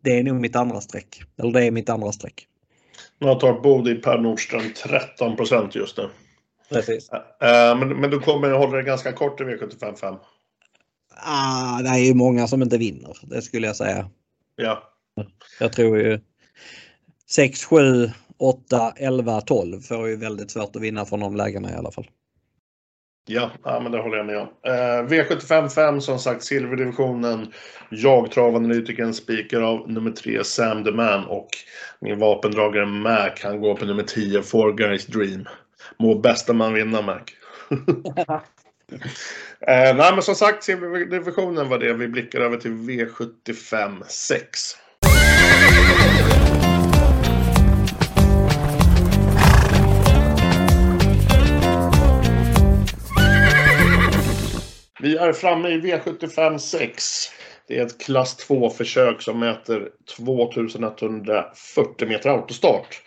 [0.00, 1.22] det är nog mitt andra streck.
[1.38, 2.46] Eller det är mitt andra streck.
[3.20, 5.36] Nator Bo i Per Nordström 13
[5.72, 6.08] just nu.
[6.70, 7.10] Precis.
[7.40, 10.16] Men, men du kommer hålla det ganska kort i V755?
[11.16, 14.10] Ah, det är ju många som inte vinner, det skulle jag säga.
[14.56, 14.82] Ja.
[15.60, 16.20] Jag tror ju
[17.30, 18.10] 6, 7,
[18.44, 22.06] 8, 11, 12 får ju väldigt svårt att vinna från de lägena i alla fall.
[23.26, 24.48] Ja, ja men det håller jag med om.
[24.66, 27.52] Eh, V75 5 som sagt silverdivisionen.
[27.90, 31.48] Jag travanalytikern speaker av nummer 3 Sam the Man och
[32.00, 35.44] min vapendragare Mac han går på nummer 10 Four Guys Dream.
[35.98, 37.20] Må bästa man vinna Mac.
[39.60, 40.66] eh, nej, men som sagt,
[41.10, 41.92] divisionen var det.
[41.92, 44.83] Vi blickar över till V75 6.
[55.04, 57.04] Vi är framme i V75 6.
[57.68, 63.02] Det är ett klass 2-försök som mäter 2140 meter autostart.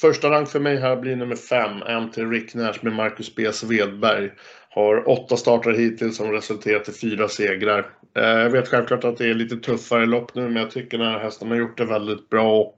[0.00, 3.52] Första rank för mig här blir nummer 5, MT Ricknash med Marcus B.
[3.52, 4.30] Svedberg.
[4.70, 7.90] Har åtta starter hittills som resulterat i fyra segrar.
[8.16, 11.12] Eh, jag vet självklart att det är lite tuffare lopp nu men jag tycker den
[11.12, 12.76] här hästen har gjort det väldigt bra och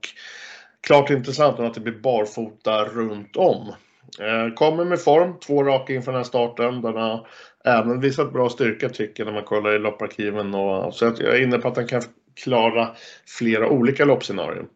[0.81, 3.73] klart intressant att det blir barfota runt om.
[4.19, 6.81] Eh, kommer med form, två raka inför den här starten.
[6.81, 7.27] Den har
[7.65, 10.55] även visat bra styrka tycker jag när man kollar i lopparkiven.
[10.55, 12.01] Och, så jag är inne på att den kan
[12.43, 12.89] klara
[13.27, 14.67] flera olika loppscenarion.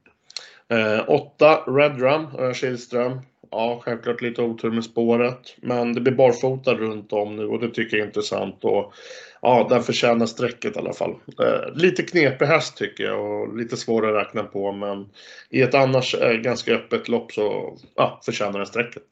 [0.69, 3.19] Eh, åtta Red Kihlström.
[3.51, 5.55] Ja, självklart lite otur med spåret.
[5.61, 8.63] Men det blir barfota runt om nu och det tycker jag är intressant.
[8.63, 8.93] Och,
[9.41, 11.15] ja, den förtjänar strecket i alla fall.
[11.39, 14.71] Eh, lite knepig häst tycker jag och lite svår att räkna på.
[14.71, 15.09] Men
[15.49, 19.03] i ett annars eh, ganska öppet lopp så ja, förtjänar den strecket.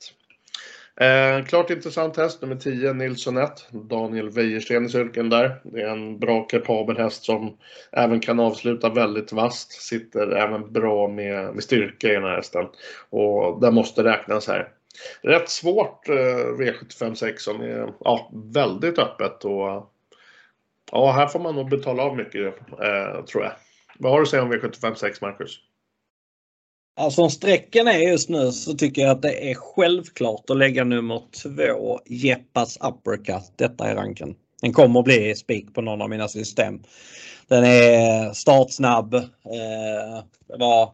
[0.99, 3.67] Eh, klart intressant häst, nummer 10, Nilsson 1.
[3.71, 5.61] Daniel Wäjersten i cirkeln där.
[5.63, 7.57] Det är en bra kapabel häst som
[7.91, 9.71] även kan avsluta väldigt vasst.
[9.71, 12.65] Sitter även bra med, med styrka i den här hästen.
[13.09, 14.69] Och den måste räknas här.
[15.21, 16.13] Rätt svårt eh,
[16.59, 19.45] V75 6 som är ja, väldigt öppet.
[19.45, 19.91] Och,
[20.91, 23.53] ja, här får man nog betala av mycket eh, tror jag.
[23.99, 25.59] Vad har du att säga om V75 6, Marcus?
[26.99, 30.83] Alltså som strecken är just nu så tycker jag att det är självklart att lägga
[30.83, 33.53] nummer två Jeppas Uppercut.
[33.55, 34.35] Detta är ranken.
[34.61, 36.79] Den kommer att bli spik på någon av mina system.
[37.47, 39.13] Den är startsnabb.
[39.13, 40.91] Eh, det var,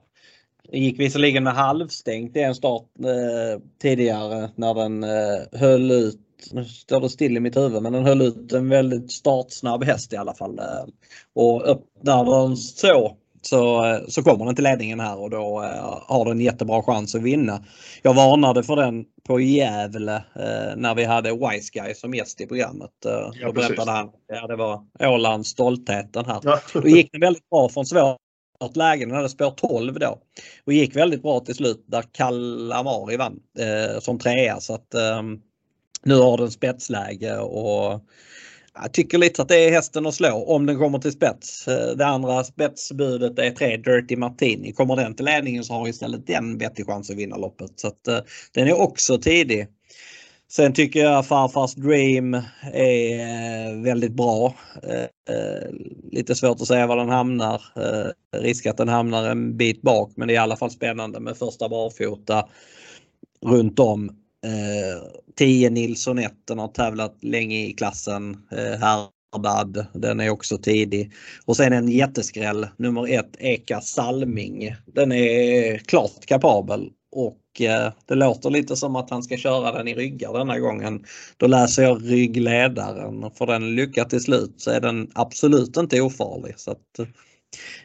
[0.71, 6.19] gick visserligen med halvstängt i en start eh, tidigare när den eh, höll ut
[6.51, 10.13] nu står det still i mitt huvud, men den höll ut en väldigt startsnabb häst
[10.13, 10.59] i alla fall.
[11.33, 16.25] Och öppnar den så så, så kommer den till ledningen här och då eh, har
[16.25, 17.63] den jättebra chans att vinna.
[18.01, 22.47] Jag varnade för den på Gävle eh, när vi hade Wise Guy som gäst i
[22.47, 23.05] programmet.
[23.05, 26.39] Eh, ja, då berättade han ja, det var Ålands stoltheten här.
[26.43, 26.59] Ja.
[26.73, 29.05] Då gick det väldigt bra från svårt läge.
[29.05, 30.17] Den hade spår 12 då.
[30.65, 34.59] Och gick väldigt bra till slut där Kalamari vann eh, som trea.
[34.59, 35.21] Så att, eh,
[36.03, 38.01] nu har den spetsläge och
[38.81, 41.67] jag tycker lite att det är hästen att slå om den kommer till spets.
[41.67, 44.71] Eh, det andra spetsbudet är tre Dirty Martini.
[44.71, 47.71] Kommer den till ledningen så har istället den vettig chans att vinna loppet.
[47.75, 48.17] Så att, uh,
[48.53, 49.67] den är också tidig.
[50.51, 52.33] Sen tycker jag Farfars Dream
[52.73, 54.55] är eh, väldigt bra.
[56.11, 57.61] Lite svårt att säga var den hamnar.
[58.37, 61.37] risk att den hamnar en bit bak men det är i alla fall spännande med
[61.37, 62.49] första barfota
[63.45, 65.03] runt om Eh,
[65.35, 68.37] 10 Nilsson 1 den har tävlat länge i klassen.
[68.51, 71.11] Eh, Härdad, den är också tidig.
[71.45, 74.75] Och sen en jätteskräll, nummer 1 Eka Salming.
[74.85, 79.87] Den är klart kapabel och eh, det låter lite som att han ska köra den
[79.87, 81.05] i ryggar denna gången.
[81.37, 83.31] Då läser jag ryggledaren.
[83.35, 86.53] Får den lycka till slut så är den absolut inte ofarlig.
[86.59, 87.05] Så att, Eh,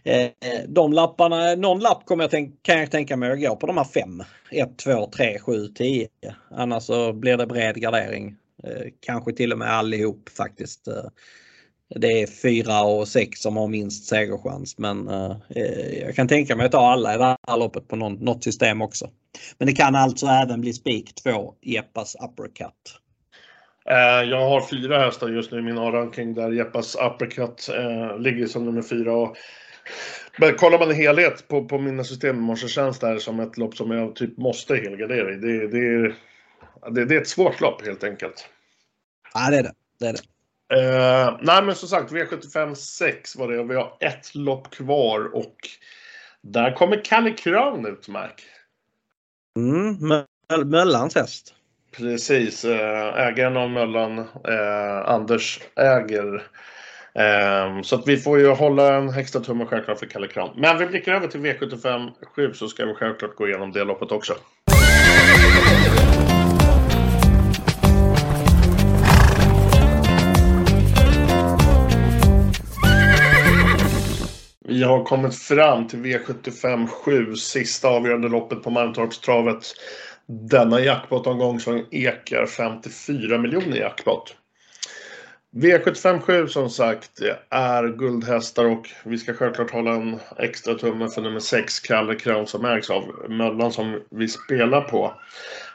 [0.05, 0.31] Eh,
[0.69, 3.77] de lapparna, någon lapp kommer jag tänk, kan jag tänka mig att gå på de
[3.77, 4.23] här fem.
[4.51, 6.09] 1, 2, 3, 7, 10.
[6.51, 8.37] Annars så blir det bred gardering.
[8.65, 10.89] Eh, kanske till och med allihop faktiskt.
[10.89, 11.05] Eh,
[11.95, 15.37] det är fyra och sex som har minst segerchans men eh,
[16.01, 18.83] jag kan tänka mig att ta alla i det här loppet på någon, något system
[18.83, 19.11] också.
[19.59, 23.01] Men det kan alltså även bli spik 2 Jeppas uppercut.
[23.91, 28.47] Eh, jag har fyra hästar just nu i min A-ranking där Jeppas uppercut eh, ligger
[28.47, 29.13] som nummer fyra.
[29.13, 29.37] Och,
[30.39, 33.57] men kollar man i helhet på, på mina system så känns det här som ett
[33.57, 35.37] lopp som jag typ måste helgardera i.
[35.37, 36.15] Det, det,
[36.91, 38.49] det, det är ett svårt lopp helt enkelt.
[39.35, 39.73] Ja, det är det.
[39.99, 40.19] det, är det.
[40.75, 45.35] Eh, nej, men som sagt, V75 6 var det och vi har ett lopp kvar
[45.35, 45.57] och
[46.43, 48.43] där kommer Kalle Crown ut, Mark.
[49.57, 50.25] Mm,
[50.71, 51.55] Möllans häst.
[51.97, 56.43] Precis, eh, ägaren av Möllan, eh, Anders, äger.
[57.15, 60.51] Eh, så att vi får ju hålla en extra tumme självklart för Kalle Crown.
[60.57, 64.13] Men vi blickar över till V75 7 så ska vi självklart gå igenom det loppet
[64.13, 64.35] också.
[74.71, 79.75] Vi har kommit fram till V75 7, sista avgörande loppet på Malmtorpstravet.
[80.29, 84.37] Denna jackpot-omgång som ekar 54 miljoner jackpot.
[85.57, 87.21] V757 som sagt
[87.51, 92.47] är guldhästar och vi ska självklart hålla en extra tumme för nummer 6, Kalle Crown,
[92.47, 95.05] som ägs av Möllan som vi spelar på.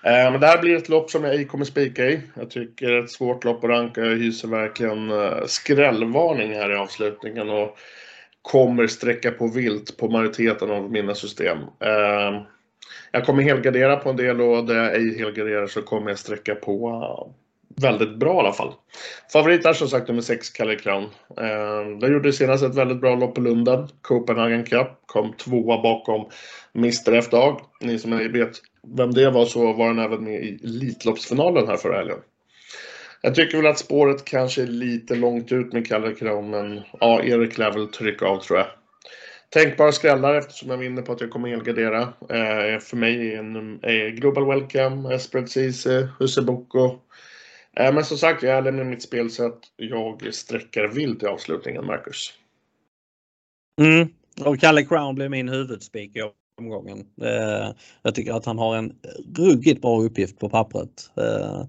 [0.04, 2.22] Eh, men det här blir ett lopp som jag ej kommer spika i.
[2.36, 4.01] Jag tycker det är ett svårt lopp att ranka.
[4.01, 7.49] Jag hyser verkligen eh, skrällvarning här i avslutningen.
[7.49, 7.78] Och
[8.41, 11.58] kommer sträcka på vilt på majoriteten av mina system.
[11.58, 12.41] Eh,
[13.14, 16.55] jag kommer helgardera på en del och där jag ej helgarderar så kommer jag sträcka
[16.55, 17.34] på
[17.82, 18.74] väldigt bra i alla fall.
[19.34, 21.03] Favorit är som sagt nummer 6, Kalle Crown.
[21.38, 23.88] Eh, gjorde senast ett väldigt bra lopp på Lunden.
[24.01, 24.88] Copenhagen Cup.
[25.05, 26.30] Kom tvåa bakom
[26.76, 27.61] Mr F-Dag.
[27.82, 28.51] Ni som vet
[28.97, 32.20] vem det var så var han även med i Elitloppsfinalen här förra helgen.
[33.22, 37.24] Jag tycker väl att spåret kanske är lite långt ut med Kalle Crown, men ja,
[37.24, 38.68] Erik lär väl trycka av tror jag.
[39.54, 42.01] Tänkbara skrällar eftersom jag vinner på att jag kommer helgardera.
[42.01, 46.99] Eh, för mig är, en, är Global Welcome, Espread Ceesay, Huseboko.
[47.78, 49.60] Eh, men som sagt, jag är ärlig med mitt spelsätt.
[49.76, 52.34] Jag sträcker vilt i avslutningen, Marcus.
[53.82, 54.08] Mm.
[54.45, 56.22] Och Kalle Crown blir min huvudspik i
[56.58, 56.99] omgången.
[57.22, 58.95] Eh, jag tycker att han har en
[59.36, 61.12] ruggigt bra uppgift på pappret.
[61.18, 61.66] Eh,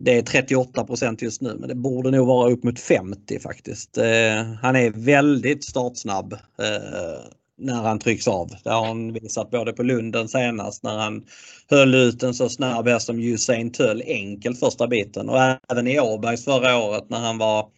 [0.00, 3.98] det är 38% just nu men det borde nog vara upp mot 50 faktiskt.
[3.98, 7.24] Eh, han är väldigt startsnabb eh,
[7.58, 8.50] när han trycks av.
[8.64, 11.24] Det har han visat både på Lunden senast när han
[11.70, 15.38] höll ut en så snabb häst som Usain Tull enkelt första biten och
[15.70, 17.68] även i Åbergs förra året när han var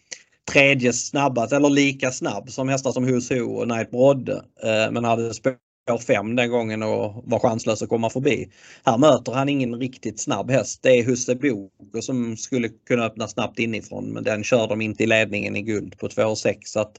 [0.52, 4.44] tredje snabbast eller lika snabb som hästar som Who's Who och Knight Brodde.
[4.62, 5.34] Eh, men hade
[5.82, 8.48] spår 5 den gången och var chanslös att komma förbi.
[8.84, 10.82] Här möter han ingen riktigt snabb häst.
[10.82, 15.02] Det är Husse Bogo som skulle kunna öppna snabbt inifrån men den kör de inte
[15.02, 16.98] i ledningen i guld på 2,6 så att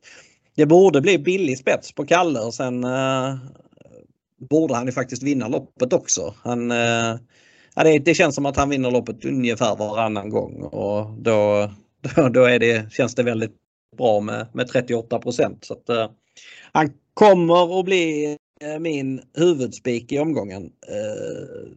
[0.55, 3.35] det borde bli billig spets på Kalle och sen eh,
[4.49, 6.33] borde han ju faktiskt vinna loppet också.
[6.43, 7.17] Han, eh,
[7.75, 11.71] ja, det, det, känns som att han vinner loppet ungefär varannan gång och då,
[12.15, 13.55] då, då är det, känns det väldigt
[13.97, 16.09] bra med, med 38% så att, eh,
[16.71, 20.63] Han kommer att bli Eh, min huvudspik i omgången.
[20.87, 21.71] Eh,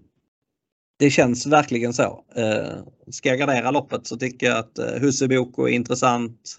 [0.98, 2.24] det känns verkligen så.
[2.34, 2.78] Eh,
[3.10, 6.58] ska jag gardera loppet så tycker jag att Husseboko är intressant.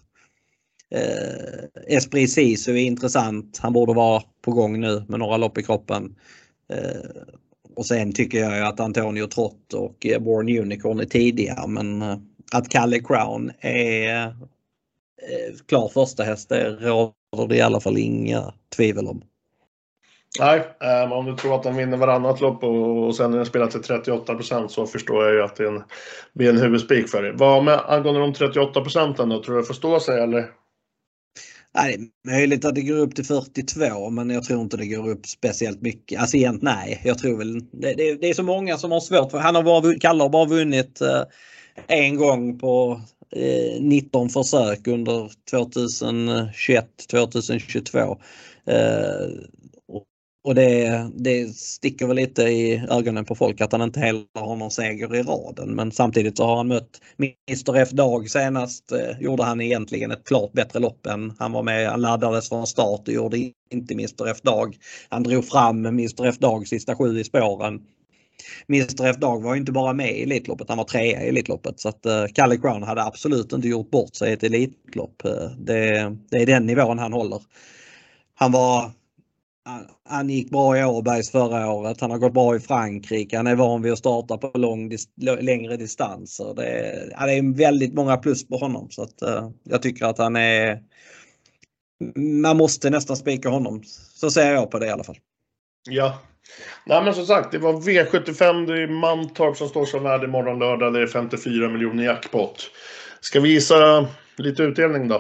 [1.88, 3.58] Esprit Sisu är intressant.
[3.58, 6.16] Han borde vara på gång nu med några lopp i kroppen.
[7.76, 12.02] Och sen tycker jag att Antonio Trott och Born Unicorn är tidiga men
[12.52, 14.36] att Kalle Crown är
[15.68, 19.24] klar första häst det råder det i alla fall inga tvivel om.
[20.40, 20.60] Nej,
[21.06, 23.72] um, om du tror att den vinner varannat lopp och, och sen är den spelat
[23.72, 25.84] till 38 procent så förstår jag ju att det en,
[26.34, 27.32] blir en huvudspik för dig.
[27.36, 29.44] Vad med angående de 38 procenten då?
[29.44, 30.46] Tror du det får stå sig eller?
[31.76, 34.88] Nej, det är möjligt att det går upp till 42 men jag tror inte det
[34.88, 36.20] går upp speciellt mycket.
[36.20, 37.02] Alltså egentligen nej.
[37.04, 39.64] Jag tror väl det, det, det är så många som har svårt för han har
[39.64, 41.24] bara, Kalle har bara vunnit eh,
[41.88, 43.02] en gång på
[43.36, 48.18] eh, 19 försök under 2021 2022.
[48.68, 49.28] Eh,
[50.48, 54.56] och det, det sticker väl lite i ögonen på folk att han inte heller har
[54.56, 55.76] någon seger i raden.
[55.76, 58.92] Men samtidigt så har han mött Mr F Dag senast.
[58.92, 61.90] Eh, gjorde han egentligen ett klart bättre lopp än han var med.
[61.90, 63.38] Han laddades från start och gjorde
[63.72, 64.76] inte Mr F Dag.
[65.10, 67.82] Han drog fram Mr F Dag sista sju i spåren.
[68.70, 71.80] Mr F Dag var inte bara med i Elitloppet, han var trea i Elitloppet.
[71.80, 75.26] Så att eh, Calle Crown hade absolut inte gjort bort sig i ett Elitlopp.
[75.26, 77.42] Eh, det, det är den nivån han håller.
[78.36, 78.92] Han var
[80.10, 82.02] han gick bra i Åbergs förra året.
[82.02, 83.38] Han har gått bra i Frankrike.
[83.38, 84.92] Han är van vid att starta på lång,
[85.40, 86.54] längre distanser.
[86.56, 90.18] Det är, det är väldigt många plus på honom så att uh, jag tycker att
[90.18, 90.84] han är
[92.16, 93.84] man måste nästan spika honom.
[94.14, 95.18] Så ser jag på det i alla fall.
[95.90, 96.20] Ja.
[96.86, 98.68] Nej men som sagt, det var V75.
[98.68, 100.94] Det är Mantorp som står som värd imorgon lördag.
[100.94, 102.72] Det är 54 miljoner jackpot.
[103.20, 104.08] Ska vi gissa
[104.38, 105.16] lite utdelning då?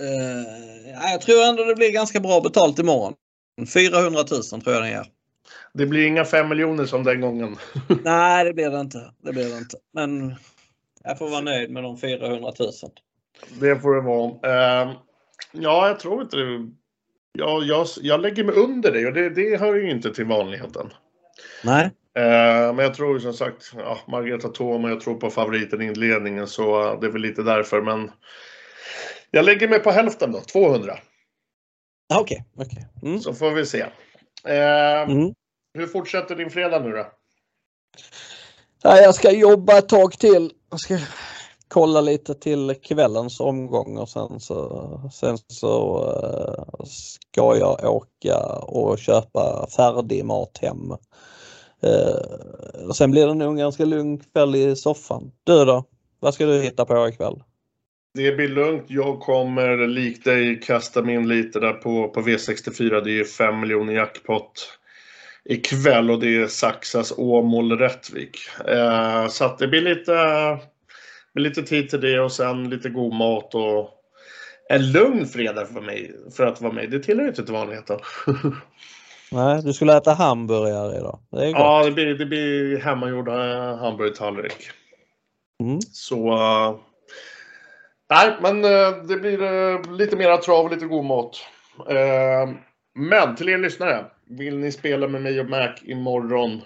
[0.00, 3.14] Uh, jag tror ändå det blir ganska bra betalt imorgon.
[3.74, 5.06] 400 000 tror jag den ger.
[5.72, 7.56] Det blir inga 5 miljoner som den gången.
[8.04, 9.10] Nej, det blir det inte.
[9.22, 9.76] Det blir det inte.
[9.94, 10.34] Men
[11.04, 12.70] jag får vara nöjd med de 400 000.
[13.60, 14.30] Det får det vara.
[14.30, 14.92] Uh,
[15.52, 16.70] ja, jag tror inte det.
[17.32, 20.92] Jag, jag, jag lägger mig under det och det, det hör ju inte till vanligheten.
[21.64, 21.84] Nej.
[22.18, 26.46] Uh, men jag tror som sagt, ja, Margareta Thoma, jag tror på favoriten i inledningen
[26.46, 27.82] så det är väl lite därför.
[27.82, 28.10] Men
[29.34, 30.98] jag lägger mig på hälften då, 200.
[32.14, 32.84] Okej, okay, okay.
[33.02, 33.20] Mm.
[33.20, 33.82] Så får vi se.
[33.82, 35.34] Uh, mm.
[35.74, 37.06] Hur fortsätter din fredag nu då?
[38.82, 40.52] Ja, jag ska jobba ett tag till.
[40.70, 40.98] Jag ska
[41.68, 46.04] kolla lite till kvällens omgång och sen så, sen så
[46.78, 50.90] uh, ska jag åka och köpa färdig mat hem.
[51.84, 55.32] Uh, sen blir det nog en ganska lugn kväll i soffan.
[55.44, 55.84] Du då?
[56.20, 57.42] Vad ska du hitta på ikväll?
[58.14, 58.84] Det blir lugnt.
[58.86, 63.00] Jag kommer likt dig kasta mig in lite där på, på V64.
[63.04, 64.78] Det är ju 5 miljoner jackpot
[65.44, 68.38] ikväll och det är Saxas Åmål Rättvik.
[68.68, 70.58] Eh, så att det blir lite
[71.34, 73.90] lite tid till det och sen lite god mat och
[74.68, 76.90] en lugn fredag för mig för att vara med.
[76.90, 77.98] Det tillhör inte till vanligheten.
[79.32, 81.18] Nej, du skulle äta hamburgare idag.
[81.30, 84.70] Det ja, det blir, det blir hemmagjorda eh, hamburgertallrik.
[85.60, 85.80] Mm.
[85.80, 86.38] Så...
[88.10, 91.36] Nej, men eh, det blir eh, lite mera trav och lite god mat.
[91.90, 92.54] Eh,
[92.94, 94.04] men till er lyssnare.
[94.28, 96.60] Vill ni spela med mig och Mac imorgon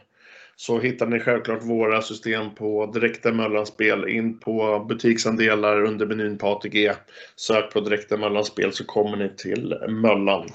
[0.56, 6.46] så hittar ni självklart våra system på Direkta Möllanspel in på butiksandelar under menyn på
[6.48, 6.92] ATG.
[7.36, 10.48] Sök på Direkta Möllanspel så kommer ni till Möllan.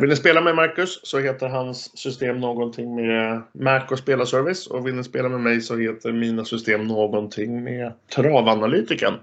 [0.00, 4.86] Vill ni spela med Marcus så heter hans system någonting med Mac och spelarservice och
[4.86, 9.14] vill ni spela med mig så heter mina system någonting med Travanalytiken.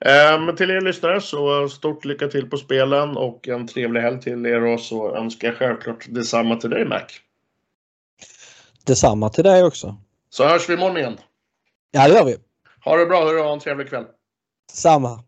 [0.00, 4.20] Eh, men till er lyssnare så stort lycka till på spelen och en trevlig helg
[4.20, 7.02] till er och så önskar jag självklart detsamma till dig Mac.
[8.86, 9.96] Detsamma till dig också.
[10.30, 11.18] Så hörs vi imorgon igen.
[11.90, 12.36] Ja, det gör vi.
[12.84, 14.04] Ha det bra, hörru, och ha en trevlig kväll.
[14.72, 15.24] Samma.